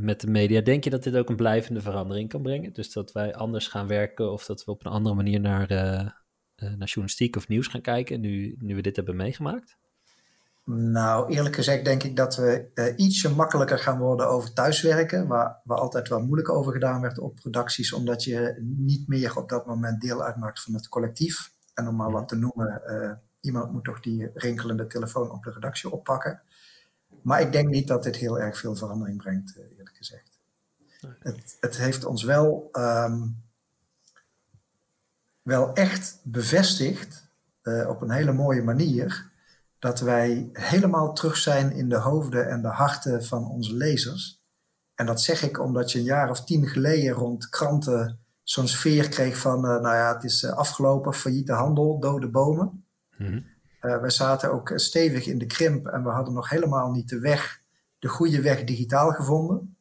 [0.00, 2.72] met de media, denk je dat dit ook een blijvende verandering kan brengen?
[2.72, 5.68] Dus dat wij anders gaan werken of dat we op een andere manier naar
[6.56, 9.78] naar journalistiek of nieuws gaan kijken, nu, nu we dit hebben meegemaakt?
[10.70, 15.60] Nou, eerlijk gezegd denk ik dat we uh, ietsje makkelijker gaan worden over thuiswerken, waar,
[15.64, 19.66] waar altijd wel moeilijk over gedaan werd op redacties, omdat je niet meer op dat
[19.66, 21.52] moment deel uitmaakt van het collectief.
[21.74, 25.50] En om maar wat te noemen, uh, iemand moet toch die rinkelende telefoon op de
[25.50, 26.42] redactie oppakken.
[27.22, 30.38] Maar ik denk niet dat dit heel erg veel verandering brengt, eerlijk gezegd.
[31.00, 31.12] Nee.
[31.18, 33.42] Het, het, heeft ons wel um,
[35.42, 37.28] wel echt bevestigt
[37.62, 39.27] uh, op een hele mooie manier
[39.78, 44.40] dat wij helemaal terug zijn in de hoofden en de harten van onze lezers.
[44.94, 49.08] En dat zeg ik omdat je een jaar of tien geleden rond kranten zo'n sfeer
[49.08, 52.84] kreeg van, uh, nou ja, het is uh, afgelopen, failliete handel, dode bomen.
[53.16, 53.44] Mm-hmm.
[53.80, 57.60] we zaten ook stevig in de krimp en we hadden nog helemaal niet de weg,
[57.98, 59.76] de goede weg digitaal gevonden.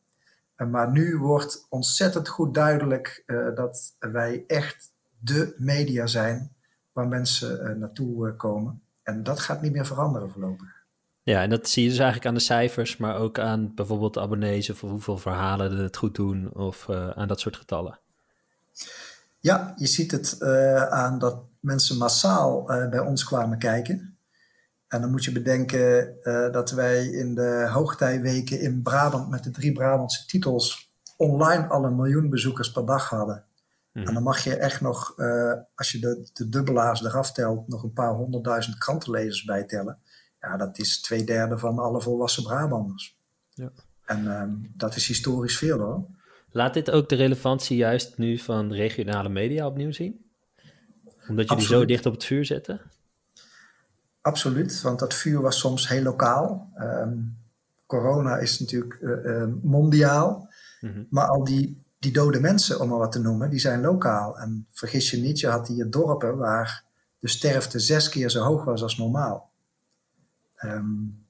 [0.56, 3.24] maar nu wordt ontzettend goed duidelijk
[3.56, 6.56] dat wij echt de media zijn
[6.92, 8.82] waar mensen uh, naartoe uh, komen.
[9.08, 10.68] En dat gaat niet meer veranderen voorlopig.
[11.22, 14.70] Ja, en dat zie je dus eigenlijk aan de cijfers, maar ook aan bijvoorbeeld abonnees
[14.70, 18.00] of hoeveel verhalen het goed doen of uh, aan dat soort getallen.
[19.40, 20.42] Ja, je ziet het
[20.90, 24.18] aan dat mensen massaal bij ons kwamen kijken.
[24.88, 26.16] En dan moet je bedenken
[26.52, 31.96] dat wij in de hoogtijweken in Brabant met de drie Brabantse titels online al een
[31.96, 33.47] miljoen bezoekers per dag hadden.
[34.06, 37.84] En dan mag je echt nog, uh, als je de, de dubbelaars eraf telt, nog
[37.84, 39.98] een paar honderdduizend krantenlezers bijtellen.
[40.40, 43.18] Ja, dat is twee derde van alle volwassen Brabanders.
[43.50, 43.72] Ja.
[44.06, 46.06] En um, dat is historisch veel hoor.
[46.52, 50.26] Laat dit ook de relevantie juist nu van regionale media opnieuw zien?
[51.28, 52.82] Omdat jullie zo dicht op het vuur zetten?
[54.22, 56.72] Absoluut, want dat vuur was soms heel lokaal.
[56.80, 57.38] Um,
[57.86, 60.50] corona is natuurlijk uh, uh, mondiaal.
[60.82, 61.08] Mm-hmm.
[61.10, 64.38] Maar al die die dode mensen, om maar wat te noemen, die zijn lokaal.
[64.40, 66.84] En vergis je niet, je had hier dorpen waar
[67.20, 69.52] de sterfte zes keer zo hoog was als normaal.
[70.64, 71.26] Um,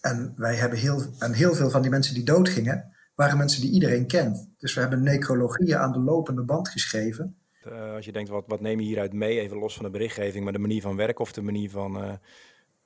[0.00, 3.70] en wij hebben heel, en heel veel van die mensen die doodgingen, waren mensen die
[3.70, 4.48] iedereen kent.
[4.58, 7.36] Dus we hebben necrologieën aan de lopende band geschreven.
[7.66, 10.44] Uh, als je denkt, wat, wat neem je hieruit mee, even los van de berichtgeving,
[10.44, 12.04] maar de manier van werken of de manier van...
[12.04, 12.12] Uh,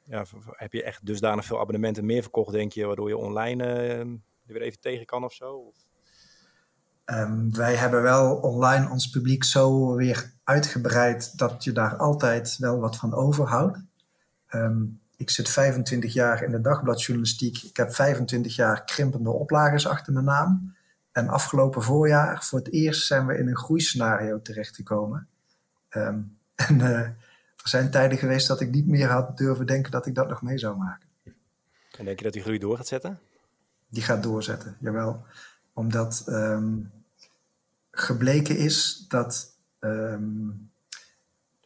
[0.07, 3.99] ja, heb je echt dusdanig veel abonnementen meer verkocht, denk je, waardoor je online uh,
[3.99, 5.55] er weer even tegen kan of zo?
[5.55, 5.84] Of?
[7.07, 12.79] Um, wij hebben wel online ons publiek zo weer uitgebreid dat je daar altijd wel
[12.79, 13.79] wat van overhoudt.
[14.51, 17.63] Um, ik zit 25 jaar in de dagbladjournalistiek.
[17.63, 20.75] Ik heb 25 jaar krimpende oplagers achter mijn naam.
[21.13, 25.29] En afgelopen voorjaar, voor het eerst, zijn we in een groeiscenario terechtgekomen.
[25.91, 27.17] Um, en uh, er
[27.65, 30.59] zijn tijden geweest dat ik niet meer had durven denken dat ik dat nog mee
[30.59, 31.09] zou maken.
[31.99, 33.19] En denk je dat die groei door gaat zetten?
[33.89, 35.25] Die gaat doorzetten, jawel.
[35.75, 36.93] Omdat um,
[37.91, 40.71] gebleken is dat um,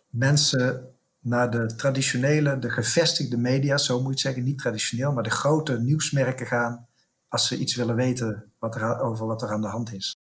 [0.08, 5.30] mensen naar de traditionele, de gevestigde media, zo moet je zeggen, niet traditioneel, maar de
[5.30, 6.86] grote nieuwsmerken gaan
[7.28, 10.16] als ze iets willen weten wat er, over wat er aan de hand is.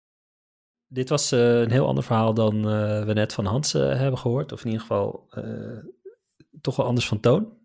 [0.87, 4.19] Dit was uh, een heel ander verhaal dan uh, we net van Hans uh, hebben
[4.19, 5.29] gehoord, of in ieder geval
[6.61, 7.57] toch wel anders van toon,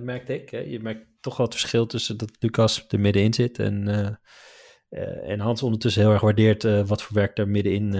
[0.00, 0.50] merkte ik.
[0.50, 0.58] Hè?
[0.58, 4.18] Je merkt toch wel het verschil tussen dat Lucas er middenin zit en,
[5.24, 7.94] en Hans ondertussen heel erg waardeert wat voor werk er middenin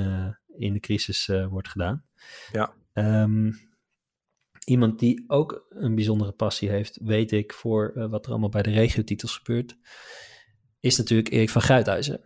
[0.56, 2.04] in de crisis wordt gedaan.
[2.52, 2.74] Ja.
[2.92, 3.52] Um,
[4.64, 8.70] iemand die ook een bijzondere passie heeft, weet ik, voor wat er allemaal bij de
[8.70, 9.76] regiotitels gebeurt,
[10.80, 12.20] is natuurlijk Erik van Guithuizen.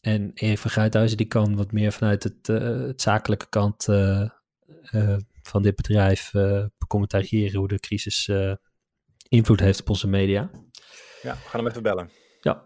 [0.00, 4.28] En Erik van Guithuizen die kan wat meer vanuit het, uh, het zakelijke kant uh,
[5.42, 6.30] van dit bedrijf
[6.78, 8.30] becommentariëren hoe de crisis
[9.28, 10.50] invloed heeft op onze media.
[11.22, 12.10] Ja, we gaan hem even bellen.
[12.40, 12.64] Ja.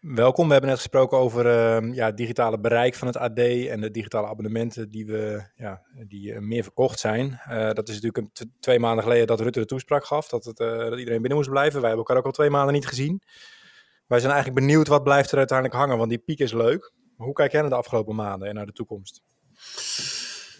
[0.00, 3.80] Welkom, we hebben net gesproken over uh, ja, het digitale bereik van het AD en
[3.80, 7.40] de digitale abonnementen die, we, ja, die uh, meer verkocht zijn.
[7.48, 10.98] Uh, dat is natuurlijk twee maanden geleden dat Rutte de toespraak gaf, dat, het, dat
[10.98, 11.80] iedereen binnen moest blijven.
[11.80, 13.22] Wij hebben elkaar ook al twee maanden niet gezien.
[14.06, 16.92] Wij zijn eigenlijk benieuwd wat blijft er uiteindelijk hangen, want die piek is leuk.
[17.16, 19.22] Maar hoe kijk jij naar de afgelopen maanden en naar de toekomst?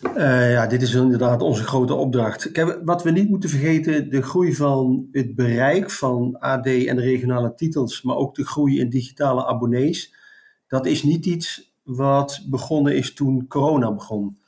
[0.03, 2.51] Uh, ja, dit is inderdaad onze grote opdracht.
[2.85, 7.55] Wat we niet moeten vergeten, de groei van het bereik van AD en de regionale
[7.55, 10.15] titels, maar ook de groei in digitale abonnees,
[10.67, 14.39] dat is niet iets wat begonnen is toen corona begon.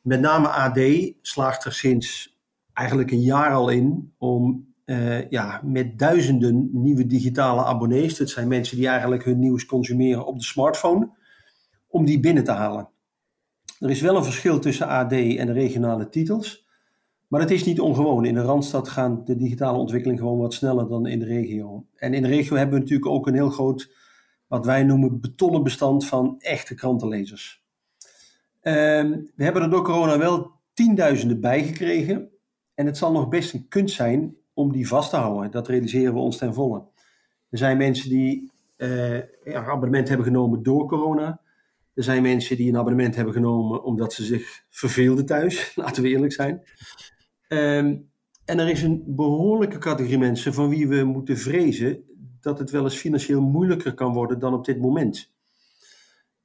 [0.00, 0.78] Met name AD
[1.22, 2.38] slaagt er sinds
[2.72, 8.48] eigenlijk een jaar al in om uh, ja, met duizenden nieuwe digitale abonnees, dat zijn
[8.48, 11.10] mensen die eigenlijk hun nieuws consumeren op de smartphone,
[11.88, 12.91] om die binnen te halen.
[13.82, 16.66] Er is wel een verschil tussen AD en de regionale titels.
[17.28, 18.24] Maar het is niet ongewoon.
[18.24, 21.86] In de Randstad gaat de digitale ontwikkeling gewoon wat sneller dan in de regio.
[21.96, 23.94] En in de regio hebben we natuurlijk ook een heel groot,
[24.46, 27.64] wat wij noemen, betonnen bestand van echte krantenlezers.
[28.62, 32.28] Um, we hebben er door corona wel tienduizenden bijgekregen.
[32.74, 35.50] En het zal nog best een kunst zijn om die vast te houden.
[35.50, 36.82] Dat realiseren we ons ten volle.
[37.50, 39.14] Er zijn mensen die uh,
[39.44, 41.40] een abonnement hebben genomen door corona.
[41.94, 46.08] Er zijn mensen die een abonnement hebben genomen omdat ze zich verveelden thuis, laten we
[46.08, 46.62] eerlijk zijn.
[47.48, 48.10] Um,
[48.44, 52.04] en er is een behoorlijke categorie mensen van wie we moeten vrezen
[52.40, 55.32] dat het wel eens financieel moeilijker kan worden dan op dit moment.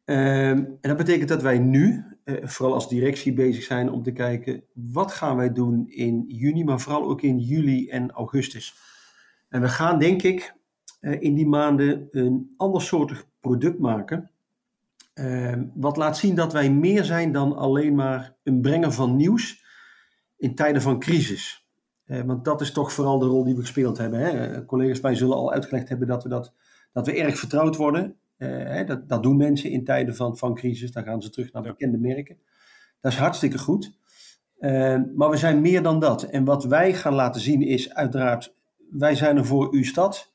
[0.06, 4.12] Um, en dat betekent dat wij nu, uh, vooral als directie, bezig zijn om te
[4.12, 8.76] kijken wat gaan wij doen in juni, maar vooral ook in juli en augustus.
[9.50, 10.56] En we gaan, denk ik,
[11.02, 14.32] uh, in die maanden een andersoortig product maken
[15.18, 19.64] Ehm, wat laat zien dat wij meer zijn dan alleen maar een brenger van nieuws
[20.38, 21.68] in tijden van crisis.
[22.06, 24.20] Uh, want dat is toch vooral de rol die we gespeeld hebben.
[24.20, 24.66] Hè?
[24.66, 26.54] Collega's mij zullen al uitgelegd hebben dat we, dat,
[26.94, 28.16] dat we erg vertrouwd worden.
[28.38, 28.84] Uh, hè?
[28.84, 30.92] Dat, dat doen mensen in tijden van, van crisis.
[30.92, 32.38] Dan gaan ze terug naar bekende merken.
[33.02, 33.98] Dat is hartstikke goed.
[34.60, 36.24] Uh, maar we zijn meer dan dat.
[36.24, 38.56] En wat wij gaan laten zien is uiteraard,
[38.90, 40.34] wij zijn er voor uw stad.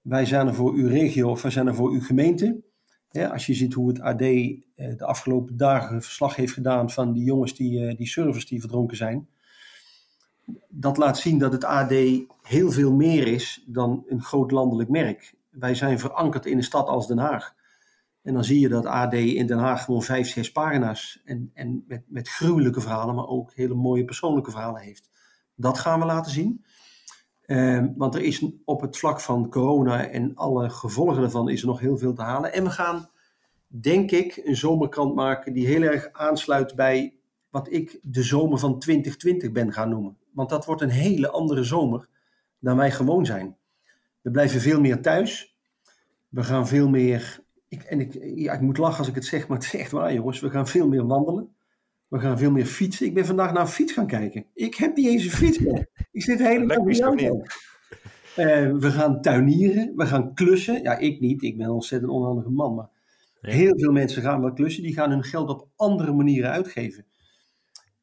[0.00, 2.62] Wij zijn er voor uw regio of wij zijn er voor uw gemeente
[3.22, 7.24] als je ziet hoe het AD eh, de afgelopen dagen verslag heeft gedaan van die
[7.24, 9.28] jongens die, eh, die servers die verdronken zijn.
[10.68, 11.92] Dat laat zien dat het AD
[12.42, 15.34] heel veel meer is dan een groot landelijk merk.
[15.50, 17.54] Wij zijn verankerd in een stad als Den Haag.
[18.22, 21.84] En dan zie je dat AD in Den Haag gewoon vijf, zes pagina's en, en
[21.86, 25.10] met, met gruwelijke verhalen, maar ook hele mooie persoonlijke verhalen heeft.
[25.54, 26.64] Dat gaan we laten zien.
[27.46, 31.66] Um, want er is op het vlak van corona en alle gevolgen daarvan is er
[31.66, 32.52] nog heel veel te halen.
[32.52, 33.10] En we gaan,
[33.66, 37.14] denk ik, een zomerkrant maken die heel erg aansluit bij
[37.50, 40.16] wat ik de zomer van 2020 ben gaan noemen.
[40.32, 42.08] Want dat wordt een hele andere zomer
[42.58, 43.56] dan wij gewoon zijn.
[44.20, 45.56] We blijven veel meer thuis.
[46.28, 47.40] We gaan veel meer.
[47.68, 49.90] Ik, en ik, ja, ik moet lachen als ik het zeg, maar het is echt
[49.90, 50.40] waar, jongens.
[50.40, 51.54] We gaan veel meer wandelen.
[52.08, 53.06] We gaan veel meer fietsen.
[53.06, 54.46] Ik ben vandaag naar een fiets gaan kijken.
[54.54, 55.86] Ik heb niet eens een fiets meer.
[56.12, 57.44] Ik zit helemaal in de
[58.36, 59.92] uh, we gaan tuinieren.
[59.96, 60.82] We gaan klussen.
[60.82, 61.42] Ja, ik niet.
[61.42, 62.74] Ik ben een ontzettend onhandige man.
[62.74, 62.88] Maar
[63.40, 64.82] heel veel mensen gaan wel klussen.
[64.82, 67.06] Die gaan hun geld op andere manieren uitgeven.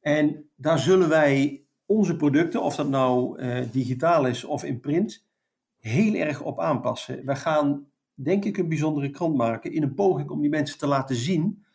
[0.02, 5.26] En daar zullen wij onze producten, of dat nou uh, digitaal is of in print,
[5.80, 7.26] heel erg op aanpassen.
[7.26, 10.88] We gaan, denk ik, een bijzondere krant maken in een poging om die mensen te
[10.88, 11.66] laten zien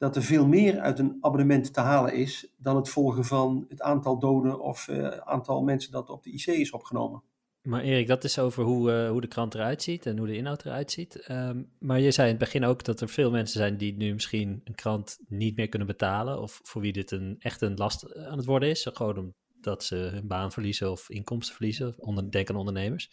[0.00, 3.82] dat er veel meer uit een abonnement te halen is dan het volgen van het
[3.82, 7.22] aantal doden of het aantal mensen dat op de IC is opgenomen.
[7.62, 10.36] Maar Erik, dat is over hoe, uh, hoe de krant eruit ziet en hoe de
[10.36, 11.30] inhoud eruit ziet.
[11.30, 14.12] Um, maar je zei in het begin ook dat er veel mensen zijn die nu
[14.12, 16.40] misschien een krant niet meer kunnen betalen.
[16.40, 18.88] Of voor wie dit een, echt een last aan het worden is.
[18.92, 21.94] Gewoon omdat ze hun baan verliezen of inkomsten verliezen.
[21.98, 23.10] Onder, denk aan ondernemers.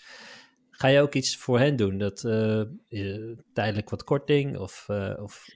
[0.78, 1.98] Ga je ook iets voor hen doen?
[1.98, 2.62] Dat uh,
[3.54, 4.58] tijdelijk wat korting?
[4.58, 5.48] Of, uh, of...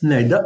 [0.00, 0.44] Nee, dat,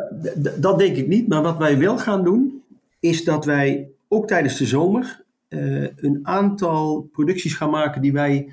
[0.56, 1.28] dat denk ik niet.
[1.28, 2.62] Maar wat wij wel gaan doen,
[3.00, 8.52] is dat wij ook tijdens de zomer uh, een aantal producties gaan maken die wij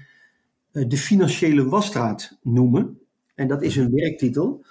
[0.71, 2.99] de financiële wasstraat noemen.
[3.35, 4.65] En dat is een werktitel.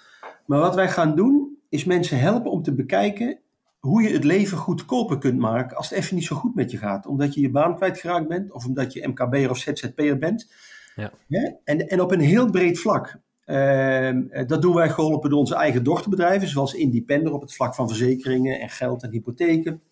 [0.46, 3.38] Maar wat wij gaan doen, is mensen helpen om te bekijken
[3.82, 6.76] hoe je het leven goedkoper kunt maken als het even niet zo goed met je
[6.76, 7.06] gaat.
[7.06, 10.52] Omdat je je baan kwijtgeraakt bent, of omdat je MKB'er of ZZP'er bent.
[10.96, 11.12] Ja.
[11.26, 11.56] ja.
[11.64, 13.20] En, en op een heel breed vlak.
[13.46, 14.10] Uh,
[14.46, 18.60] dat doen wij geholpen door onze eigen dochterbedrijven, zoals Independer op het vlak van verzekeringen
[18.60, 19.82] en geld en hypotheken.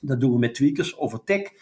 [0.00, 1.52] Dat doen we met tweakers over tech.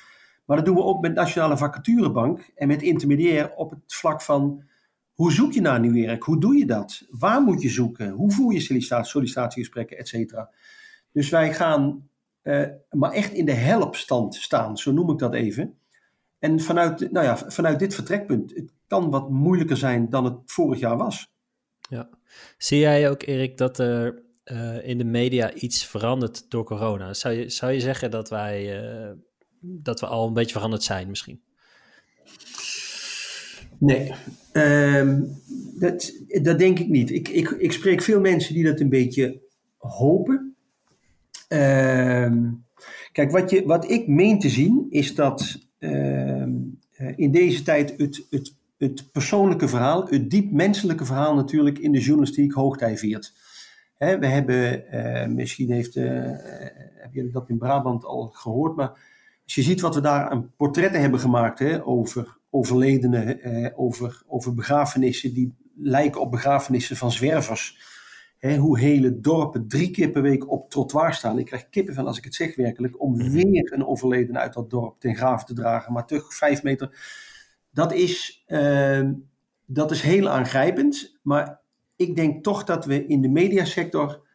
[0.44, 4.62] Maar dat doen we ook met Nationale Vacaturebank en met intermediair op het vlak van
[5.12, 6.22] hoe zoek je naar nieuw werk?
[6.22, 7.06] Hoe doe je dat?
[7.10, 8.10] Waar moet je zoeken?
[8.10, 10.50] Hoe voer je sollicitatie, sollicitatiegesprekken, et cetera?
[11.14, 12.08] Dus wij gaan
[12.44, 15.78] uh, maar echt in de helpstand staan, zo noem ik dat even.
[16.38, 20.80] En vanuit, nou ja, vanuit dit vertrekpunt, het kan wat moeilijker zijn dan het vorig
[20.80, 21.32] jaar was.
[21.88, 22.08] Ja.
[22.58, 27.14] Zie jij ook, Erik, dat er uh, in de media iets verandert door corona?
[27.14, 29.12] Zou je, zou je zeggen dat wij uh,
[29.60, 31.42] dat we al een beetje veranderd zijn misschien?
[33.78, 34.12] Nee,
[34.52, 35.42] um,
[35.78, 36.12] dat,
[36.42, 37.10] dat denk ik niet.
[37.10, 39.42] Ik, ik, ik spreek veel mensen die dat een beetje
[39.76, 40.53] hopen.
[41.48, 42.64] Um,
[43.12, 46.78] kijk, wat, je, wat ik meen te zien is dat um,
[47.16, 52.00] in deze tijd het, het, het persoonlijke verhaal, het diep menselijke verhaal natuurlijk in de
[52.00, 53.32] journalistiek hoogtij viert.
[53.98, 56.04] We hebben, uh, misschien heeft, uh,
[56.96, 58.88] heb je dat in Brabant al gehoord, maar
[59.44, 64.54] als je ziet wat we daar aan portretten hebben gemaakt over overledenen, eh, over, over
[64.54, 67.78] begrafenissen die lijken op begrafenissen van zwervers.
[68.44, 71.38] Hè, hoe hele dorpen drie keer per week op trottoir staan.
[71.38, 73.30] Ik krijg kippen van als ik het zeg werkelijk, om mhm.
[73.30, 76.98] weer een overledene uit dat dorp ten graven te dragen, maar terug vijf meter.
[77.70, 79.10] Dat is, uh,
[79.66, 81.60] dat is heel aangrijpend, maar
[81.96, 84.26] ik denk toch dat we in de mediasector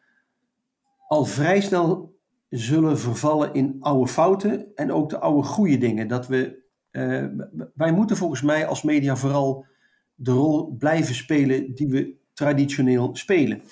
[1.08, 6.08] al vrij snel zullen vervallen in oude fouten en ook de oude goede dingen.
[6.08, 7.26] Dat we, uh,
[7.74, 9.66] wij moeten volgens mij als media vooral
[10.14, 13.62] de rol blijven spelen die we traditioneel spelen.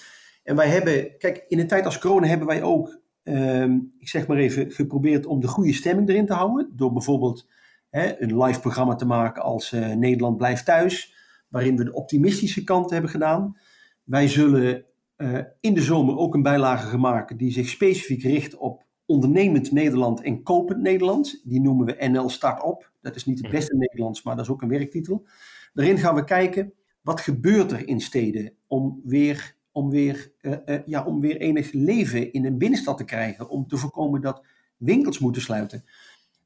[0.48, 3.64] En wij hebben, kijk, in een tijd als corona hebben wij ook, uh,
[3.98, 6.72] ik zeg maar even, geprobeerd om de goede stemming erin te houden.
[6.76, 7.48] Door bijvoorbeeld
[7.90, 11.14] hè, een live programma te maken als uh, Nederland blijft thuis,
[11.48, 13.56] waarin we de optimistische kant hebben gedaan.
[14.04, 14.84] Wij zullen
[15.16, 20.22] uh, in de zomer ook een bijlage gemaakt die zich specifiek richt op ondernemend Nederland
[20.22, 21.40] en kopend Nederland.
[21.44, 22.90] Die noemen we NL Start-up.
[23.00, 25.26] Dat is niet het beste Nederlands, maar dat is ook een werktitel.
[25.72, 30.78] Daarin gaan we kijken, wat gebeurt er in steden om weer, om weer, uh, uh,
[30.86, 34.42] ja, om weer enig leven in een binnenstad te krijgen, om te voorkomen dat
[34.76, 35.84] winkels moeten sluiten.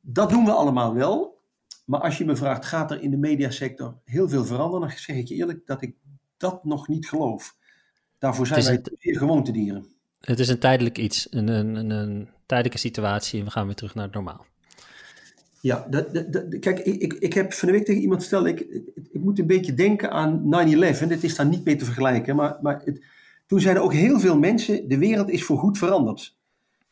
[0.00, 1.40] Dat doen we allemaal wel.
[1.84, 4.88] Maar als je me vraagt, gaat er in de mediasector heel veel veranderen?
[4.88, 5.94] Dan zeg ik je eerlijk dat ik
[6.36, 7.56] dat nog niet geloof.
[8.18, 8.90] Daarvoor zijn wij het...
[8.98, 9.86] gewoontedieren.
[10.20, 13.94] Het is een tijdelijk iets, een, een, een, tijdelijke situatie en we gaan weer terug
[13.94, 14.46] naar het normaal.
[15.60, 18.60] Ja, dat, dat, kijk, ik, ik heb van de week tegen iemand verteld, ik,
[19.12, 20.42] ik moet een beetje denken aan
[21.04, 21.06] 9-11.
[21.08, 23.00] Dit is daar niet mee te vergelijken, maar, maar het,
[23.52, 26.36] toen zeiden ook heel veel mensen, de wereld is voorgoed veranderd.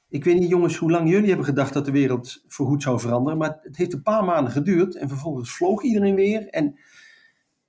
[0.08, 3.38] Ik weet niet jongens hoe lang jullie hebben gedacht dat de wereld voorgoed zou veranderen,
[3.38, 6.48] maar het heeft een paar maanden geduurd en vervolgens vloog iedereen weer.
[6.48, 6.78] En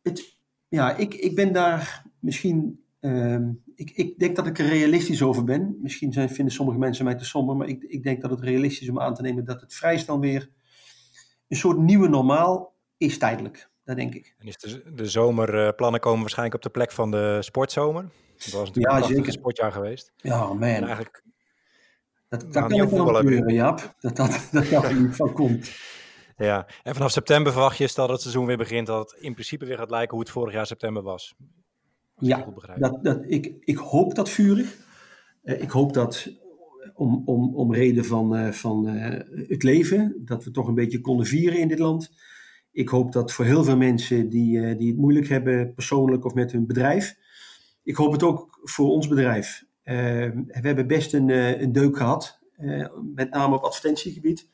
[0.01, 0.37] het,
[0.67, 5.43] ja, ik, ik ben daar misschien Ehm, ik, ik, denk dat ik er realistisch over
[5.43, 5.77] ben.
[5.81, 8.81] Misschien zijn, vinden sommige mensen mij te somber, maar ik, ik, denk dat het realistisch
[8.81, 10.49] is om aan te nemen dat het vrij snel weer
[11.47, 13.69] een soort nieuwe normaal is tijdelijk.
[13.83, 14.35] Dat denk ik.
[14.37, 18.09] En is de, de zomerplannen komen waarschijnlijk op de plek van de sportzomer?
[18.43, 19.31] Dat was natuurlijk ja, een zeker.
[19.31, 20.13] sportjaar geweest.
[20.15, 20.63] Ja, man.
[20.63, 21.23] En eigenlijk,
[22.29, 23.95] dat, dat kan ook wel gebeuren, Jaap.
[23.99, 25.71] Dat dat, dat, dat er niet van komt.
[26.37, 29.33] Ja, en vanaf september verwacht je, stel dat het seizoen weer begint, dat het in
[29.33, 31.35] principe weer gaat lijken hoe het vorig jaar september was.
[32.15, 32.45] Ja,
[32.77, 34.77] dat, dat, ik, ik hoop dat vurig.
[35.43, 36.31] Uh, ik hoop dat
[36.93, 41.01] om, om, om reden van, uh, van uh, het leven, dat we toch een beetje
[41.01, 42.11] konden vieren in dit land.
[42.71, 46.51] Ik hoop dat voor heel veel mensen die, die het moeilijk hebben, persoonlijk of met
[46.51, 47.15] hun bedrijf.
[47.83, 49.65] Ik hoop het ook voor ons bedrijf.
[49.83, 51.29] we hebben best een,
[51.61, 52.39] een deuk gehad,
[53.15, 54.49] met name op advertentiegebied.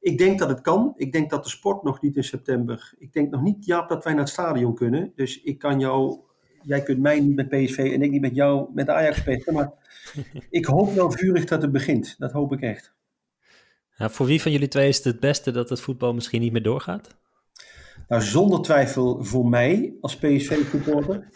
[0.00, 0.94] Ik denk dat het kan.
[0.96, 2.94] Ik denk dat de sport nog niet in september.
[2.98, 5.12] Ik denk nog niet, Jaap, dat wij naar het stadion kunnen.
[5.14, 6.24] Dus ik kan jou
[6.64, 9.54] jij kunt mij niet met PSV en ik niet met jou met de Ajax spelen.
[9.54, 9.72] Maar
[10.50, 12.14] ik hoop wel vurig dat het begint.
[12.18, 12.92] Dat hoop ik echt.
[13.96, 16.62] voor wie van jullie twee is het het beste dat het voetbal misschien niet meer
[16.62, 17.16] doorgaat?
[18.08, 21.28] Nou, zonder twijfel voor mij als PSV-supporter.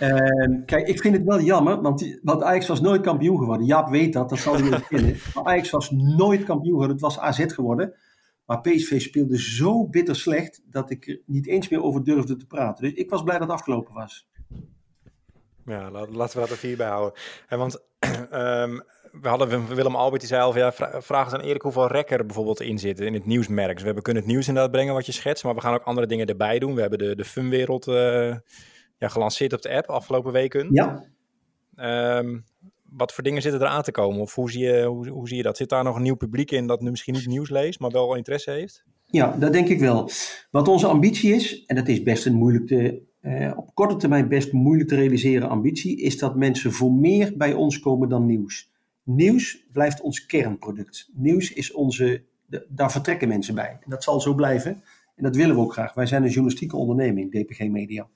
[0.00, 3.66] Uh, kijk, ik vind het wel jammer, want, want Ajax was nooit kampioen geworden.
[3.66, 5.24] Jaap weet dat, dat zal hij niet.
[5.34, 7.94] Maar Ajax was nooit kampioen geworden, het was AZ geworden.
[8.46, 12.46] Maar PSV speelde zo bitter slecht dat ik er niet eens meer over durfde te
[12.46, 12.84] praten.
[12.84, 14.28] Dus ik was blij dat het afgelopen was.
[15.64, 17.20] Ja, laten we dat er vier bij houden.
[17.48, 17.82] want
[18.32, 18.82] um,
[19.22, 20.72] we hadden Willem Albert, die zei al, ja,
[21.02, 23.70] vragen aan Erik hoeveel rekker bijvoorbeeld in zitten in het nieuwsmerk.
[23.70, 25.82] Dus we hebben kunnen het nieuws inderdaad brengen wat je schetst, maar we gaan ook
[25.82, 26.74] andere dingen erbij doen.
[26.74, 28.36] We hebben de, de funwereld uh,
[28.98, 30.68] ja, gelanceerd op de app afgelopen weken.
[30.72, 31.04] Ja.
[32.18, 32.44] Um,
[32.90, 34.20] wat voor dingen zitten er aan te komen?
[34.20, 35.56] Of hoe zie, je, hoe, hoe zie je dat?
[35.56, 38.14] Zit daar nog een nieuw publiek in dat nu misschien niet nieuws leest, maar wel
[38.14, 38.84] interesse heeft?
[39.06, 40.10] Ja, dat denk ik wel.
[40.50, 44.28] Wat onze ambitie is, en dat is best een moeilijk te, uh, op korte termijn
[44.28, 48.70] best moeilijk te realiseren ambitie, is dat mensen voor meer bij ons komen dan nieuws.
[49.02, 51.10] Nieuws blijft ons kernproduct.
[51.12, 53.78] Nieuws is onze, de, daar vertrekken mensen bij.
[53.80, 54.82] En dat zal zo blijven.
[55.16, 55.94] En dat willen we ook graag.
[55.94, 58.08] Wij zijn een journalistieke onderneming, DPG Media.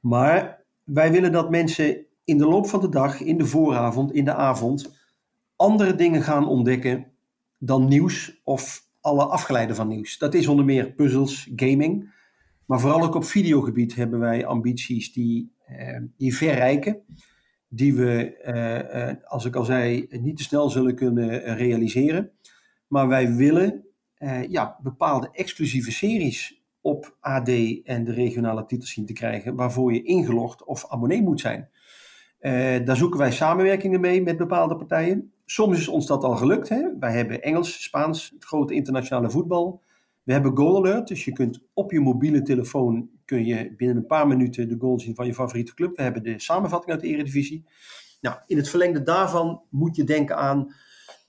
[0.00, 4.24] Maar wij willen dat mensen in de loop van de dag, in de vooravond, in
[4.24, 4.98] de avond,
[5.56, 7.06] andere dingen gaan ontdekken
[7.58, 10.18] dan nieuws of alle afgeleiden van nieuws.
[10.18, 12.16] Dat is onder meer puzzels, gaming.
[12.66, 17.02] Maar vooral ook op videogebied hebben wij ambities die, eh, die verrijken.
[17.68, 22.30] Die we, eh, eh, als ik al zei, niet te snel zullen kunnen realiseren.
[22.86, 23.88] Maar wij willen
[24.18, 26.57] eh, ja, bepaalde exclusieve series
[26.88, 27.48] op AD
[27.84, 29.54] en de regionale titels zien te krijgen.
[29.54, 31.68] Waarvoor je ingelogd of abonnee moet zijn.
[32.40, 35.32] Uh, daar zoeken wij samenwerkingen mee met bepaalde partijen.
[35.44, 36.68] Soms is ons dat al gelukt.
[36.68, 36.98] Hè?
[36.98, 39.82] Wij hebben Engels, Spaans, het grote internationale voetbal.
[40.22, 44.06] We hebben Goal Alert, dus je kunt op je mobiele telefoon kun je binnen een
[44.06, 45.96] paar minuten de goal zien van je favoriete club.
[45.96, 47.64] We hebben de samenvatting uit de Eredivisie.
[48.20, 50.74] Nou, in het verlengde daarvan moet je denken aan,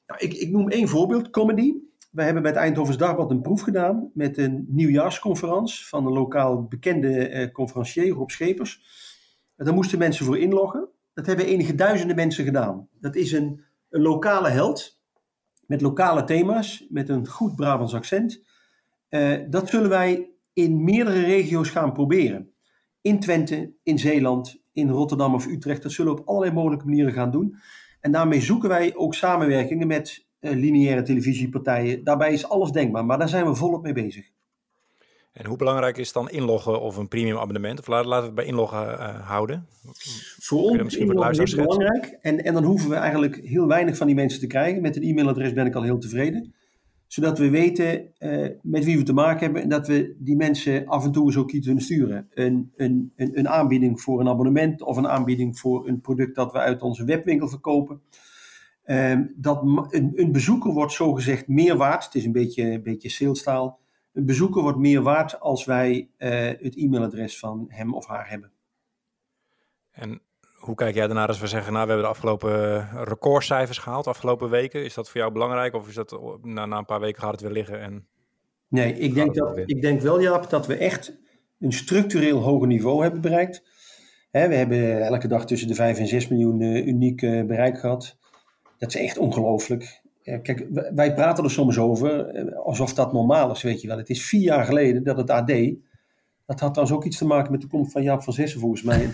[0.08, 1.74] nou, ik, ik noem één voorbeeld, comedy.
[2.20, 6.64] We hebben bij het Eindhovens Dagblad een proef gedaan met een nieuwjaarsconferentie van een lokaal
[6.64, 8.82] bekende eh, conferencier, Schepers.
[9.56, 10.90] En daar moesten mensen voor inloggen.
[11.14, 12.88] Dat hebben enige duizenden mensen gedaan.
[13.00, 15.02] Dat is een, een lokale held
[15.66, 18.44] met lokale thema's, met een goed Brabants accent.
[19.10, 22.54] Uh, dat zullen wij in meerdere regio's gaan proberen.
[23.02, 25.84] In Twente, in Zeeland, in Rotterdam of Utrecht.
[25.84, 27.56] Dat zullen we op allerlei mogelijke manieren gaan doen.
[28.00, 32.04] En daarmee zoeken wij ook samenwerkingen met uh, lineaire televisiepartijen.
[32.04, 34.30] Daarbij is alles denkbaar, maar daar zijn we volop mee bezig.
[35.32, 37.80] En hoe belangrijk is dan inloggen of een premium abonnement?
[37.80, 39.68] Of laten we het bij inloggen uh, houden?
[40.40, 42.18] Voor ons is het belangrijk.
[42.22, 44.82] En, en dan hoeven we eigenlijk heel weinig van die mensen te krijgen.
[44.82, 46.54] Met een e-mailadres ben ik al heel tevreden.
[47.08, 49.62] Zodat we weten uh, met wie we te maken hebben.
[49.62, 52.28] En dat we die mensen af en toe eens ook iets kunnen sturen.
[52.34, 54.82] Een, een, een, een aanbieding voor een abonnement.
[54.82, 58.02] Of een aanbieding voor een product dat we uit onze webwinkel verkopen.
[58.90, 62.04] Uh, dat een, een bezoeker wordt zogezegd meer waard.
[62.04, 63.80] Het is een beetje, een beetje salestaal
[64.14, 68.52] een bezoeker wordt meer waard als wij uh, het e-mailadres van hem of haar hebben.
[69.92, 70.22] En
[70.56, 74.08] hoe kijk jij daarnaar als we zeggen, nou, we hebben de afgelopen eh, recordcijfers gehaald,
[74.08, 74.84] afgelopen weken.
[74.84, 77.42] Is dat voor jou belangrijk of is dat na, na een paar weken gaat het
[77.42, 77.82] weer liggen?
[77.82, 78.08] En
[78.68, 81.18] nee, ik denk, dat, ik denk wel, Jaap, dat we echt
[81.60, 83.64] een structureel hoger niveau hebben bereikt.
[84.32, 88.19] we hebben elke dag tussen de 5 en 6 miljoen uh, uniek bereik gehad.
[88.80, 90.02] Dat is echt ongelooflijk.
[90.24, 93.98] Kijk, wij praten er soms over eh, alsof dat normaal is, weet je wel.
[93.98, 95.48] Het is vier jaar geleden dat het AD,
[96.46, 98.82] dat had trouwens ook iets te maken met de komst van Jaap van Zessen volgens
[98.82, 99.02] mij.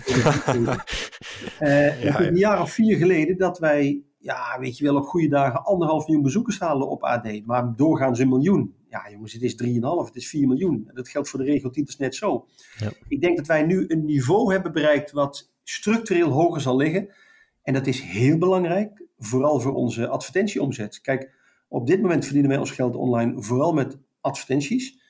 [1.60, 5.28] uh, ja, Een jaar of vier geleden dat wij, ja, weet je wel, op goede
[5.28, 7.46] dagen anderhalf miljoen bezoekers halen op AD.
[7.46, 8.74] Maar doorgaans een miljoen.
[8.88, 9.70] Ja jongens, het is 3,5,
[10.04, 10.90] het is 4 miljoen.
[10.94, 12.46] Dat geldt voor de regeltitels net zo.
[12.78, 12.90] Ja.
[13.08, 17.14] Ik denk dat wij nu een niveau hebben bereikt wat structureel hoger zal liggen.
[17.62, 21.00] En dat is heel belangrijk vooral voor onze advertentieomzet.
[21.00, 21.34] Kijk,
[21.68, 25.04] op dit moment verdienen wij ons geld online vooral met advertenties.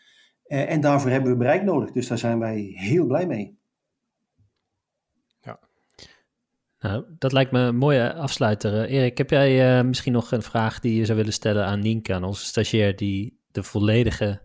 [0.44, 1.92] Eh, en daarvoor hebben we bereik nodig.
[1.92, 3.58] Dus daar zijn wij heel blij mee.
[5.40, 5.58] Ja.
[6.78, 8.72] Nou, dat lijkt me een mooie afsluiter.
[8.72, 11.80] Uh, Erik, heb jij uh, misschien nog een vraag die je zou willen stellen aan
[11.80, 14.42] Nienke, aan onze stagiair die de volledige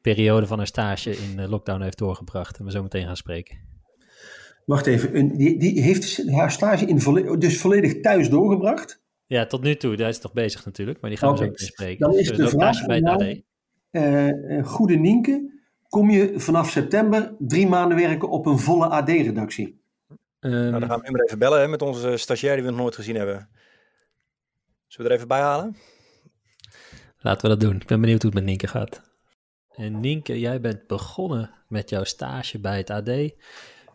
[0.00, 3.71] periode van haar stage in lockdown heeft doorgebracht en we zo meteen gaan spreken?
[4.64, 9.02] Wacht even, die, die heeft haar stage in volle, dus volledig thuis doorgebracht?
[9.26, 9.96] Ja, tot nu toe.
[9.96, 12.10] Daar is toch bezig natuurlijk, maar die gaan we zo meteen spreken.
[12.10, 13.42] Dan is dus de vraag bij het
[13.90, 15.50] uh, Goede Nienke,
[15.88, 19.80] kom je vanaf september drie maanden werken op een volle AD-redactie?
[20.40, 22.80] Um, nou, dan gaan we hem even bellen hè, met onze stagiair die we nog
[22.80, 23.48] nooit gezien hebben.
[24.86, 25.76] Zullen we er even bij halen?
[27.18, 27.80] Laten we dat doen.
[27.80, 29.02] Ik ben benieuwd hoe het met Nienke gaat.
[29.74, 33.10] En Nienke, jij bent begonnen met jouw stage bij het AD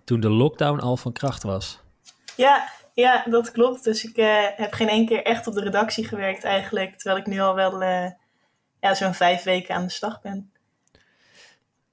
[0.07, 1.79] toen de lockdown al van kracht was.
[2.35, 3.83] Ja, ja dat klopt.
[3.83, 6.95] Dus ik uh, heb geen één keer echt op de redactie gewerkt eigenlijk.
[6.95, 8.05] Terwijl ik nu al wel uh,
[8.79, 10.51] ja, zo'n vijf weken aan de slag ben.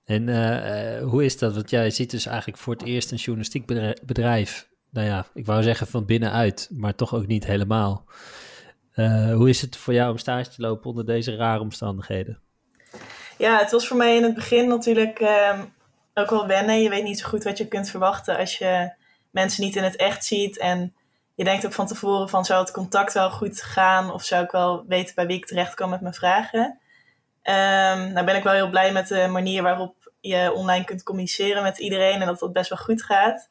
[0.05, 1.55] En uh, hoe is dat?
[1.55, 3.67] Want jij ziet dus eigenlijk voor het eerst een journalistiek
[4.07, 4.69] bedrijf.
[4.91, 8.05] Nou ja, ik wou zeggen van binnenuit, maar toch ook niet helemaal.
[9.33, 12.41] hoe is het voor jou om stage te lopen onder deze rare omstandigheden?
[13.39, 15.61] Ja, het was voor mij in het begin natuurlijk ehm,
[16.15, 16.83] ook wel wennen.
[16.83, 18.93] Je weet niet zo goed wat je kunt verwachten als je
[19.31, 20.59] mensen niet in het echt ziet.
[20.59, 20.95] En
[21.35, 24.51] je denkt ook van tevoren van zou het contact wel goed gaan of zou ik
[24.51, 26.79] wel weten bij wie ik terecht kan met mijn vragen.
[27.43, 31.62] Um, nou ben ik wel heel blij met de manier waarop je online kunt communiceren
[31.62, 33.49] met iedereen en dat dat best wel goed gaat.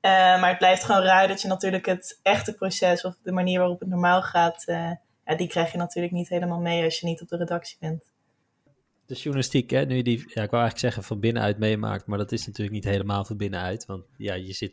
[0.00, 3.58] Uh, maar het blijft gewoon raar dat je natuurlijk het echte proces of de manier
[3.58, 4.90] waarop het normaal gaat, uh,
[5.24, 8.09] ja, die krijg je natuurlijk niet helemaal mee als je niet op de redactie bent
[9.10, 12.32] de journalistiek, hè, nu die, ja, ik wou eigenlijk zeggen van binnenuit meemaakt, maar dat
[12.32, 14.72] is natuurlijk niet helemaal van binnenuit, want ja, je zit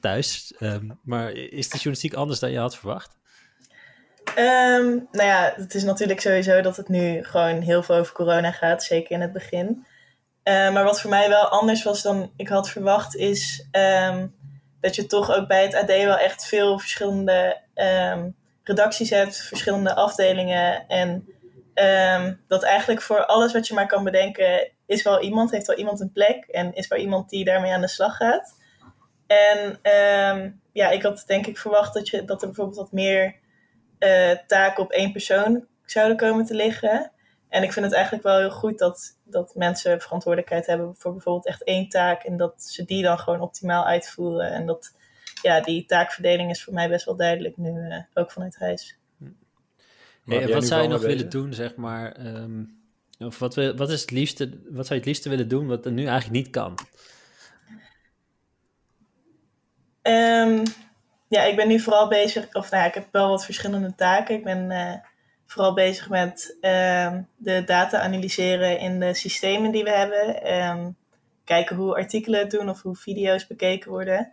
[0.00, 0.54] thuis.
[0.60, 3.16] Um, maar is de journalistiek anders dan je had verwacht?
[4.38, 8.52] Um, nou ja, het is natuurlijk sowieso dat het nu gewoon heel veel over corona
[8.52, 9.66] gaat, zeker in het begin.
[10.44, 13.68] Uh, maar wat voor mij wel anders was dan ik had verwacht, is
[14.80, 17.60] dat je toch ook bij het AD wel echt veel verschillende
[18.62, 20.88] redacties hebt, verschillende afdelingen.
[20.88, 21.28] En
[21.74, 25.76] Um, dat eigenlijk voor alles wat je maar kan bedenken, is wel iemand, heeft wel
[25.76, 28.58] iemand een plek en is wel iemand die daarmee aan de slag gaat.
[29.26, 33.36] En um, ja, ik had denk ik verwacht dat, je, dat er bijvoorbeeld wat meer
[33.98, 37.12] uh, taken op één persoon zouden komen te liggen.
[37.48, 41.46] En ik vind het eigenlijk wel heel goed dat, dat mensen verantwoordelijkheid hebben voor bijvoorbeeld
[41.46, 44.52] echt één taak en dat ze die dan gewoon optimaal uitvoeren.
[44.52, 44.92] En dat
[45.42, 48.98] ja, die taakverdeling is voor mij best wel duidelijk nu, uh, ook vanuit huis.
[50.24, 52.26] Hey, wat zou je nog willen doen, zeg maar?
[52.26, 52.82] Um,
[53.18, 55.92] of wat, wat, is het liefste, wat zou je het liefste willen doen wat er
[55.92, 56.78] nu eigenlijk niet kan?
[60.02, 60.62] Um,
[61.28, 64.34] ja, ik ben nu vooral bezig, of nou ja, ik heb wel wat verschillende taken.
[64.34, 64.94] Ik ben uh,
[65.46, 70.52] vooral bezig met uh, de data analyseren in de systemen die we hebben.
[70.54, 70.96] Um,
[71.44, 74.32] kijken hoe artikelen het doen of hoe video's bekeken worden.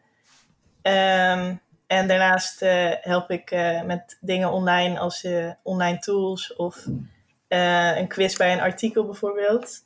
[0.82, 1.62] Um,
[1.92, 6.86] en daarnaast uh, help ik uh, met dingen online als uh, online tools of
[7.48, 9.84] een quiz bij een artikel bijvoorbeeld.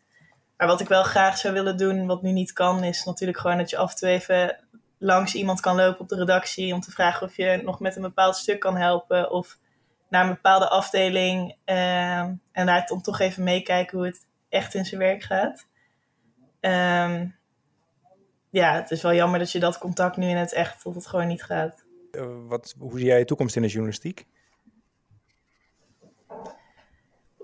[0.58, 3.58] Maar wat ik wel graag zou willen doen, wat nu niet kan, is natuurlijk gewoon
[3.58, 4.60] dat je af en toe even
[4.97, 8.01] langs iemand kan lopen op de redactie om te vragen of je nog met een
[8.01, 9.58] bepaald stuk kan helpen of
[10.10, 15.01] naar een bepaalde afdeling en daar dan toch even meekijken hoe het echt in zijn
[15.01, 15.68] werk gaat.
[16.60, 17.36] Um,
[18.49, 21.08] ja, het is wel jammer dat je dat contact nu in het echt, dat het
[21.08, 21.84] gewoon niet gaat.
[22.16, 24.26] Eh, wat, hoe zie jij je toekomst in de journalistiek?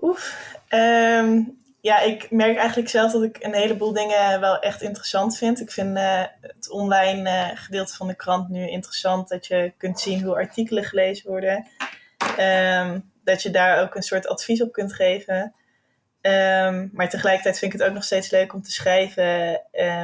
[0.00, 0.56] Oef.
[0.68, 5.60] Um, ja, ik merk eigenlijk zelf dat ik een heleboel dingen wel echt interessant vind.
[5.60, 9.28] Ik vind uh, het online uh, gedeelte van de krant nu interessant.
[9.28, 11.66] Dat je kunt zien hoe artikelen gelezen worden.
[12.38, 15.54] Um, dat je daar ook een soort advies op kunt geven.
[16.20, 19.52] Um, maar tegelijkertijd vind ik het ook nog steeds leuk om te schrijven.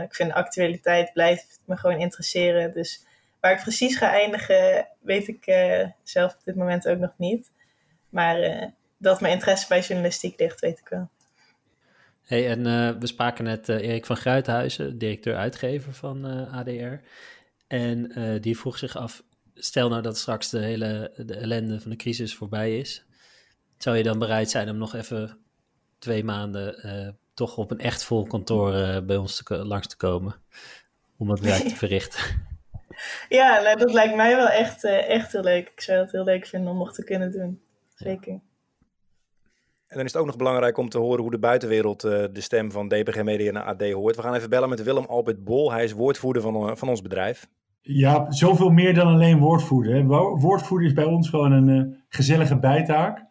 [0.05, 2.73] Ik vind actualiteit blijft me gewoon interesseren.
[2.73, 3.07] Dus
[3.41, 7.51] Waar ik precies ga eindigen, weet ik uh, zelf op dit moment ook nog niet.
[8.09, 8.65] Maar uh,
[8.99, 11.11] dat mijn interesse bij journalistiek ligt, weet ik wel.
[12.23, 16.95] Hey, en uh, we spraken net Erik van Gruithuizen, directeur-uitgever van ADR.
[17.67, 19.23] En die vroeg zich af,
[19.55, 23.05] stel nou dat straks de hele de ellende van de crisis voorbij is.
[23.79, 25.39] Zou je dan bereid zijn om nog even
[25.99, 30.35] twee maanden toch op een echt vol kantoor bij ons te, langs te komen?
[31.17, 32.48] Om dat werk te verrichten?
[33.29, 35.69] Ja, nou, dat lijkt mij wel echt, uh, echt heel leuk.
[35.69, 37.61] Ik zou het heel leuk vinden om nog te kunnen doen.
[37.95, 38.41] Zeker.
[39.89, 42.41] En dan is het ook nog belangrijk om te horen hoe de buitenwereld uh, de
[42.41, 44.17] stem van DPG Media naar AD hoort.
[44.17, 45.73] We gaan even bellen met Willem Albert Bol.
[45.73, 47.49] Hij is woordvoerder van, uh, van ons bedrijf.
[47.81, 49.95] Ja, zoveel meer dan alleen woordvoerder.
[49.95, 50.05] Hè.
[50.37, 53.25] Woordvoerder is bij ons gewoon een gezellige bijtaak.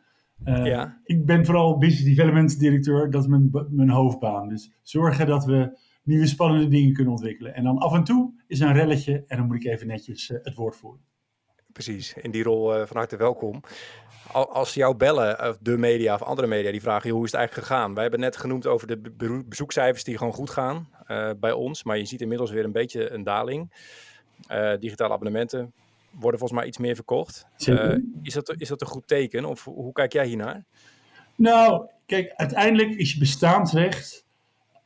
[0.46, 1.00] ja.
[1.04, 3.12] Ik ben vooral business development directeur.
[3.12, 4.48] Dat is mijn, mijn hoofdbaan.
[4.48, 5.78] Dus zorgen dat we
[6.08, 7.54] nieuwe spannende dingen kunnen ontwikkelen.
[7.54, 10.38] En dan af en toe is een relletje en dan moet ik even netjes uh,
[10.42, 11.02] het woord voeren.
[11.72, 13.64] Precies, in die rol uh, van harte welkom.
[14.32, 17.68] Als jou bellen, of de media of andere media, die vragen hoe is het eigenlijk
[17.68, 17.94] gegaan?
[17.94, 21.84] Wij hebben net genoemd over de bezoekcijfers die gewoon goed gaan uh, bij ons.
[21.84, 23.72] Maar je ziet inmiddels weer een beetje een daling.
[24.80, 25.74] digitale abonnementen
[26.12, 27.48] worden volgens mij iets meer verkocht.
[28.22, 29.46] is, dat, is dat een goed teken?
[29.46, 30.66] Of hoe kijk jij hiernaar?
[31.36, 34.27] Nou, kijk, uiteindelijk is je bestaansrecht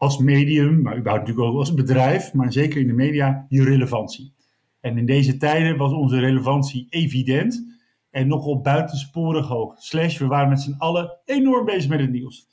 [0.02, 4.34] als medium, maar überhaupt natuurlijk ook als bedrijf, maar zeker in de media, je relevantie.
[4.80, 7.80] En in deze tijden was onze relevantie evident
[8.10, 9.82] en nogal buitensporig hoog.
[9.82, 12.48] Slash, we waren met z'n allen enorm bezig met het nieuws.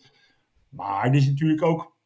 [0.68, 1.96] Maar er is natuurlijk ook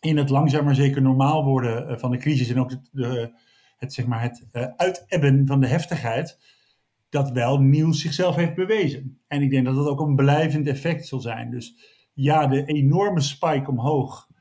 [0.00, 3.32] in het langzaam maar zeker normaal worden eh, van de crisis en ook de,
[3.76, 6.38] het, zeg maar, het uh, uitebben van de heftigheid,
[7.08, 9.20] dat wel nieuws zichzelf heeft bewezen.
[9.28, 11.50] En ik denk dat dat ook een blijvend effect zal zijn.
[11.50, 11.76] Dus
[12.12, 14.32] ja, de enorme spike omhoog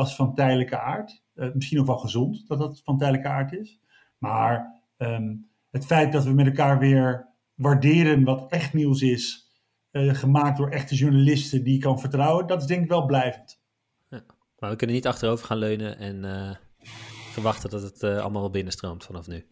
[0.00, 1.22] was van tijdelijke aard.
[1.34, 3.80] Uh, misschien ook wel gezond dat dat van tijdelijke aard is.
[4.18, 9.50] Maar um, het feit dat we met elkaar weer waarderen wat echt nieuws is,
[9.92, 13.60] uh, gemaakt door echte journalisten die je kan vertrouwen, dat is denk ik wel blijvend.
[14.08, 14.22] Ja,
[14.58, 16.50] maar we kunnen niet achterover gaan leunen en uh,
[17.32, 19.46] verwachten dat het allemaal wel binnenstroomt vanaf nu.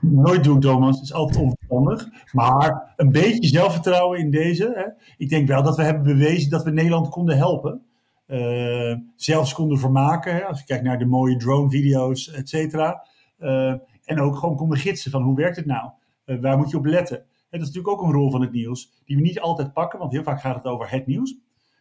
[0.00, 0.94] Nooit doen, Thomas.
[0.94, 2.32] Het is altijd onverstandig.
[2.32, 4.72] Maar een beetje zelfvertrouwen in deze.
[4.74, 5.04] Hè.
[5.16, 7.86] Ik denk wel dat we hebben bewezen dat we Nederland konden helpen.
[8.32, 10.46] Uh, zelfs konden vermaken.
[10.46, 13.06] Als je kijkt naar de mooie drone-video's, et cetera.
[13.38, 13.74] Uh,
[14.04, 15.90] en ook gewoon konden gidsen van hoe werkt het nou?
[16.26, 17.16] Uh, waar moet je op letten?
[17.18, 19.98] En dat is natuurlijk ook een rol van het nieuws, die we niet altijd pakken,
[19.98, 21.34] want heel vaak gaat het over het nieuws,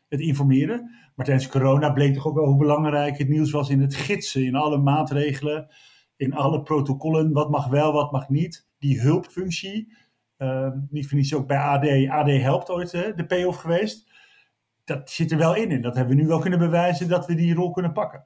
[0.10, 0.92] het informeren.
[1.16, 4.46] Maar tijdens corona bleek toch ook wel hoe belangrijk het nieuws was in het gidsen,
[4.46, 5.68] in alle maatregelen,
[6.16, 8.68] in alle protocollen, wat mag wel, wat mag niet.
[8.80, 9.94] Die hulpfunctie,
[10.38, 14.10] uh, niet voor niets ook bij AD, AD helpt ooit hè, de payoff geweest.
[14.96, 17.36] Dat zit er wel in en dat hebben we nu wel kunnen bewijzen dat we
[17.36, 18.26] die rol kunnen pakken.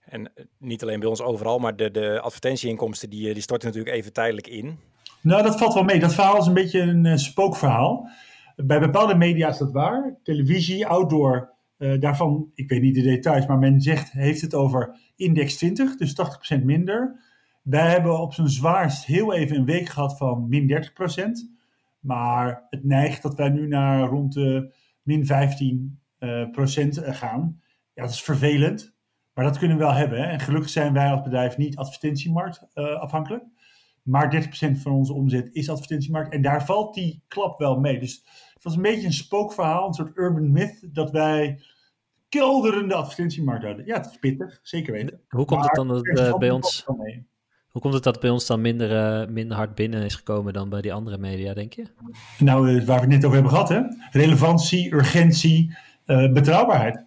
[0.00, 4.12] En niet alleen bij ons overal, maar de, de advertentieinkomsten die, die storten natuurlijk even
[4.12, 4.78] tijdelijk in.
[5.20, 5.98] Nou, dat valt wel mee.
[5.98, 8.08] Dat verhaal is een beetje een uh, spookverhaal.
[8.56, 10.18] Bij bepaalde media is dat waar.
[10.22, 14.96] Televisie, outdoor, uh, daarvan, ik weet niet de details, maar men zegt, heeft het over
[15.16, 16.14] index 20, dus
[16.58, 17.20] 80% minder.
[17.62, 21.58] Wij hebben op zijn zwaarst heel even een week gehad van min 30%.
[22.00, 25.28] Maar het neigt dat wij nu naar rond de min 15%
[26.18, 27.60] uh, gaan.
[27.94, 28.94] Ja, dat is vervelend.
[29.34, 30.18] Maar dat kunnen we wel hebben.
[30.18, 30.24] Hè?
[30.24, 33.44] En gelukkig zijn wij als bedrijf niet advertentiemarkt uh, afhankelijk.
[34.02, 36.32] Maar 30% van onze omzet is advertentiemarkt.
[36.32, 37.98] En daar valt die klap wel mee.
[37.98, 38.24] Dus
[38.54, 41.62] het was een beetje een spookverhaal, een soort urban myth, dat wij
[42.28, 43.86] kelderende advertentiemarkt hadden.
[43.86, 45.20] Ja, het is pittig, zeker weten.
[45.28, 46.86] Hoe komt maar het dan dat bij ons...
[47.70, 50.68] Hoe komt het dat bij ons dan minder, uh, minder hard binnen is gekomen dan
[50.68, 51.84] bij die andere media, denk je?
[52.38, 53.80] Nou, uh, waar we het net over hebben gehad, hè?
[54.10, 57.04] Relevantie, urgentie, betrouwbaarheid.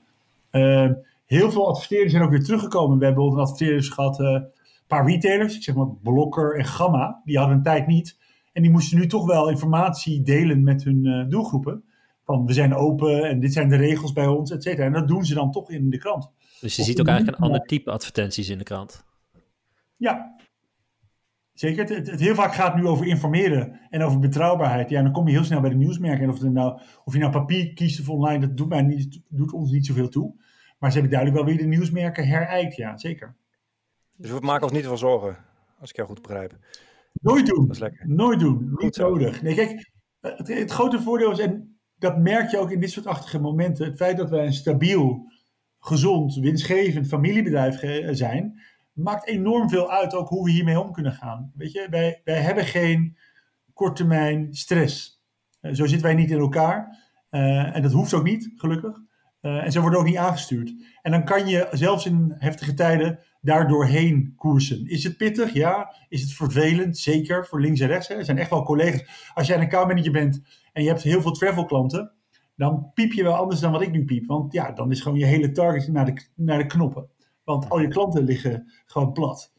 [1.26, 2.98] heel veel adverteerders zijn ook weer teruggekomen.
[2.98, 4.48] We hebben bijvoorbeeld adverteerders gehad een
[4.88, 8.18] paar retailers, ik zeg maar Blokker en Gamma, die hadden een tijd niet.
[8.54, 11.84] En die moesten nu toch wel informatie delen met hun doelgroepen.
[12.26, 14.86] Van we zijn open en dit zijn de regels bij ons, et cetera.
[14.86, 16.30] En dat doen ze dan toch in de krant.
[16.62, 19.04] Dus je of ziet ook eigenlijk een ander type advertenties in de krant.
[19.98, 20.36] Ja,
[21.54, 21.96] zeker.
[21.96, 24.90] Het, het, heel vaak gaat nu over informeren en over betrouwbaarheid.
[24.90, 26.24] Ja, dan kom je heel snel bij de nieuwsmerken.
[26.24, 29.54] En of, nou, of je nou papier kiest of online, dat doet, mij niet, doet
[29.54, 30.34] ons niet zoveel toe.
[30.80, 33.36] Maar ze hebben duidelijk wel weer de nieuwsmerken herijkt, ja, zeker.
[34.16, 35.38] Dus we maken ons niet van zorgen,
[35.80, 36.58] als ik jou goed begrijp.
[37.14, 37.68] Nooit doen.
[37.68, 38.08] Dat is lekker.
[38.08, 38.76] Nooit doen.
[38.76, 39.42] Niet nodig.
[39.42, 43.06] Nee, kijk, het, het, grote voordeel is, en dat merk je ook in dit soort
[43.06, 45.32] achtige momenten, het feit dat wij een stabiel,
[45.80, 47.80] gezond, winstgevend familiebedrijf
[48.16, 48.62] zijn,
[48.94, 51.52] maakt enorm veel uit ook hoe we hiermee om kunnen gaan.
[51.56, 53.18] Weet je, wij, wij hebben geen
[53.74, 55.24] korttermijn stress.
[55.62, 56.98] Uh, zo zitten wij niet in elkaar.
[57.32, 59.02] Uh, en dat hoeft ook niet, gelukkig.
[59.42, 60.74] Uh, en ze worden ook niet aangestuurd.
[61.02, 64.88] En dan kan je zelfs in heftige tijden daar doorheen koersen.
[64.88, 65.54] Is het pittig?
[65.54, 65.96] Ja.
[66.10, 66.98] Is het vervelend?
[66.98, 68.08] Zeker, voor links en rechts.
[68.08, 68.16] Hè.
[68.16, 69.32] Er zijn echt wel collega's.
[69.34, 70.42] Als jij een accountmanager bent
[70.74, 72.12] en je hebt heel veel travel klanten,
[72.56, 74.26] dan piep je wel anders dan wat ik nu piep.
[74.26, 77.08] Want ja, dan is gewoon je hele target naar de, naar de knoppen.
[77.44, 79.54] Want al je klanten liggen gewoon plat.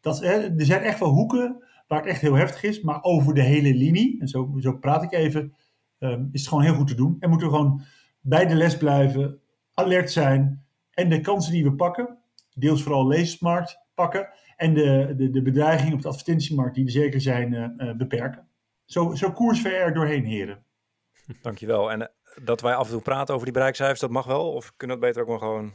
[0.00, 3.34] Dat, hè, er zijn echt wel hoeken waar het echt heel heftig is, maar over
[3.34, 5.54] de hele linie, en zo, zo praat ik even,
[5.98, 7.16] um, is het gewoon heel goed te doen.
[7.20, 7.82] En moeten we gewoon
[8.20, 9.40] bij de les blijven,
[9.74, 12.18] alert zijn en de kansen die we pakken,
[12.54, 17.20] deels vooral lezersmarkt pakken en de, de, de bedreiging op de advertentiemarkt, die er zeker
[17.20, 18.48] zijn, uh, uh, beperken.
[18.84, 20.64] Zo, zo koers we er doorheen, heren.
[21.42, 21.90] Dankjewel.
[21.90, 22.06] En uh,
[22.44, 24.52] dat wij af en toe praten over die bereikcijfers, dat mag wel?
[24.52, 25.72] Of kunnen we het beter ook maar gewoon...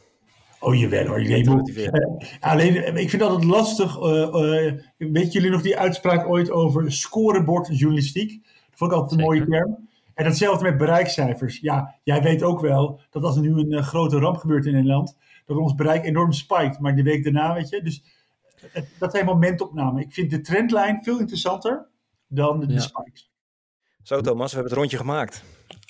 [0.60, 1.22] Oh, jawel hoor.
[1.22, 1.90] Nee, moet,
[2.40, 3.98] alleen, ik vind dat het lastig.
[4.98, 8.44] weet jullie nog die uitspraak ooit over scorebordjournalistiek?
[8.44, 9.88] Dat vond ik altijd een mooie term.
[10.14, 11.60] En datzelfde met bereikcijfers.
[11.60, 15.18] Ja, jij weet ook wel dat als er nu een grote ramp gebeurt in Nederland,
[15.46, 16.80] dat ons bereik enorm spijkt.
[16.80, 17.82] Maar de week daarna, weet je.
[17.82, 18.04] Dus
[18.72, 20.02] het, dat zijn momentopnamen.
[20.02, 21.88] Ik vind de trendlijn veel interessanter
[22.28, 22.80] dan de, Ja.
[22.80, 23.32] spikes.
[24.04, 25.44] Zo Thomas, we hebben het rondje gemaakt.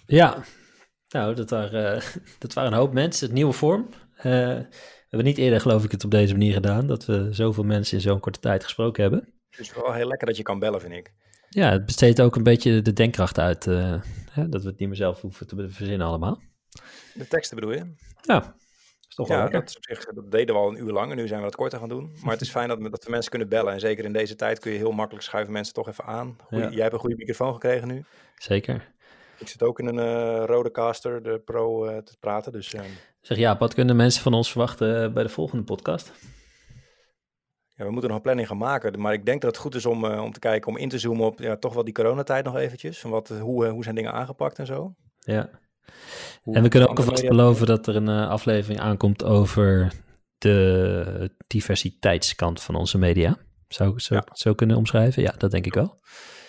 [0.06, 0.44] Ja,
[1.10, 2.02] nou, dat waren, eh,
[2.40, 3.26] dat waren een hoop mensen.
[3.26, 3.88] Het nieuwe vorm.
[4.20, 6.88] Eh, we hebben niet eerder, geloof ik, het op deze manier gedaan.
[6.88, 9.34] Dat we zoveel mensen in zo'n korte tijd gesproken hebben.
[9.50, 11.14] Het is wel heel lekker dat je kan bellen, vind ik.
[11.50, 13.68] Ja, het besteedt ook een beetje de denkkracht uit.
[13.68, 14.02] eh,
[14.32, 16.42] hè, dat we het niet meer zelf hoeven te verzinnen allemaal.
[17.14, 17.94] De teksten bedoel je?
[18.22, 18.56] Ja,
[19.10, 21.40] is toch Ja, dat, zich, dat deden we al een uur lang en nu zijn
[21.40, 22.12] we dat korter gaan doen.
[22.24, 23.74] Maar het is fijn dat, we- dat we mensen kunnen bellen.
[23.74, 26.36] En zeker in deze tijd kun je heel makkelijk schuiven mensen toch even aan.
[26.48, 26.70] Goeie- Ja.
[26.72, 28.04] Jij hebt een goede microfoon gekregen nu.
[28.36, 28.94] Zeker.
[29.40, 32.52] Ik zit ook in een eh rode caster, de pro, eh, te praten.
[32.52, 32.82] Dus eh,
[33.22, 36.12] Zeg ja, wat kunnen mensen van ons verwachten eh, bij de volgende podcast?
[37.80, 39.00] ja, we moeten nog een planning gaan maken.
[39.00, 41.00] Maar ik denk dat het goed is om, uh, om te kijken, om in te
[41.00, 43.00] zoomen op ja, toch wel die coronatijd nog eventjes.
[43.00, 44.96] Van wat, hoe, hoe zijn dingen aangepakt en zo.
[45.20, 45.50] Ja.
[46.44, 49.92] en we kunnen ook alvast beloven dat er een uh, aflevering aankomt over
[50.38, 53.38] de diversiteitskant van onze media.
[53.68, 55.22] Zou ik het zo kunnen omschrijven?
[55.22, 56.00] Ja, dat denk ik wel.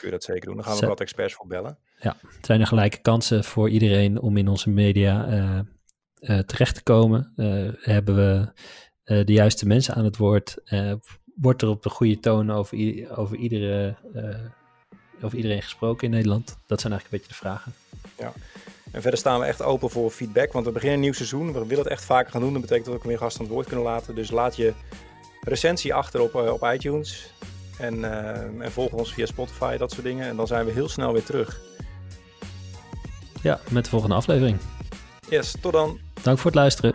[0.00, 0.54] Kun je dat zeker doen.
[0.54, 1.78] Dan gaan we wat experts voor bellen.
[1.98, 5.28] Ja, zijn er gelijke kansen voor iedereen om in onze media
[6.20, 7.32] uh, terecht te komen?
[7.80, 8.52] hebben we
[9.24, 10.56] de juiste mensen aan het woord?
[11.34, 12.78] wordt er op de goede toon over,
[13.18, 13.96] over, iedere,
[15.22, 16.58] over iedereen gesproken in Nederland?
[16.66, 17.72] Dat zijn eigenlijk een beetje de vragen.
[18.18, 18.32] Ja.
[18.92, 21.52] En verder staan we echt open voor feedback, want we beginnen een nieuw seizoen.
[21.52, 22.52] We willen het echt vaker gaan doen.
[22.52, 24.14] Dat betekent dat we meer gasten aan het woord kunnen laten.
[24.14, 24.72] Dus laat je
[25.40, 27.32] recensie achter op, op iTunes.
[27.80, 30.28] En, uh, en volg ons via Spotify, dat soort dingen.
[30.28, 31.60] En dan zijn we heel snel weer terug.
[33.42, 34.58] Ja, met de volgende aflevering.
[35.28, 35.98] Yes, tot dan.
[36.22, 36.94] Dank voor het luisteren.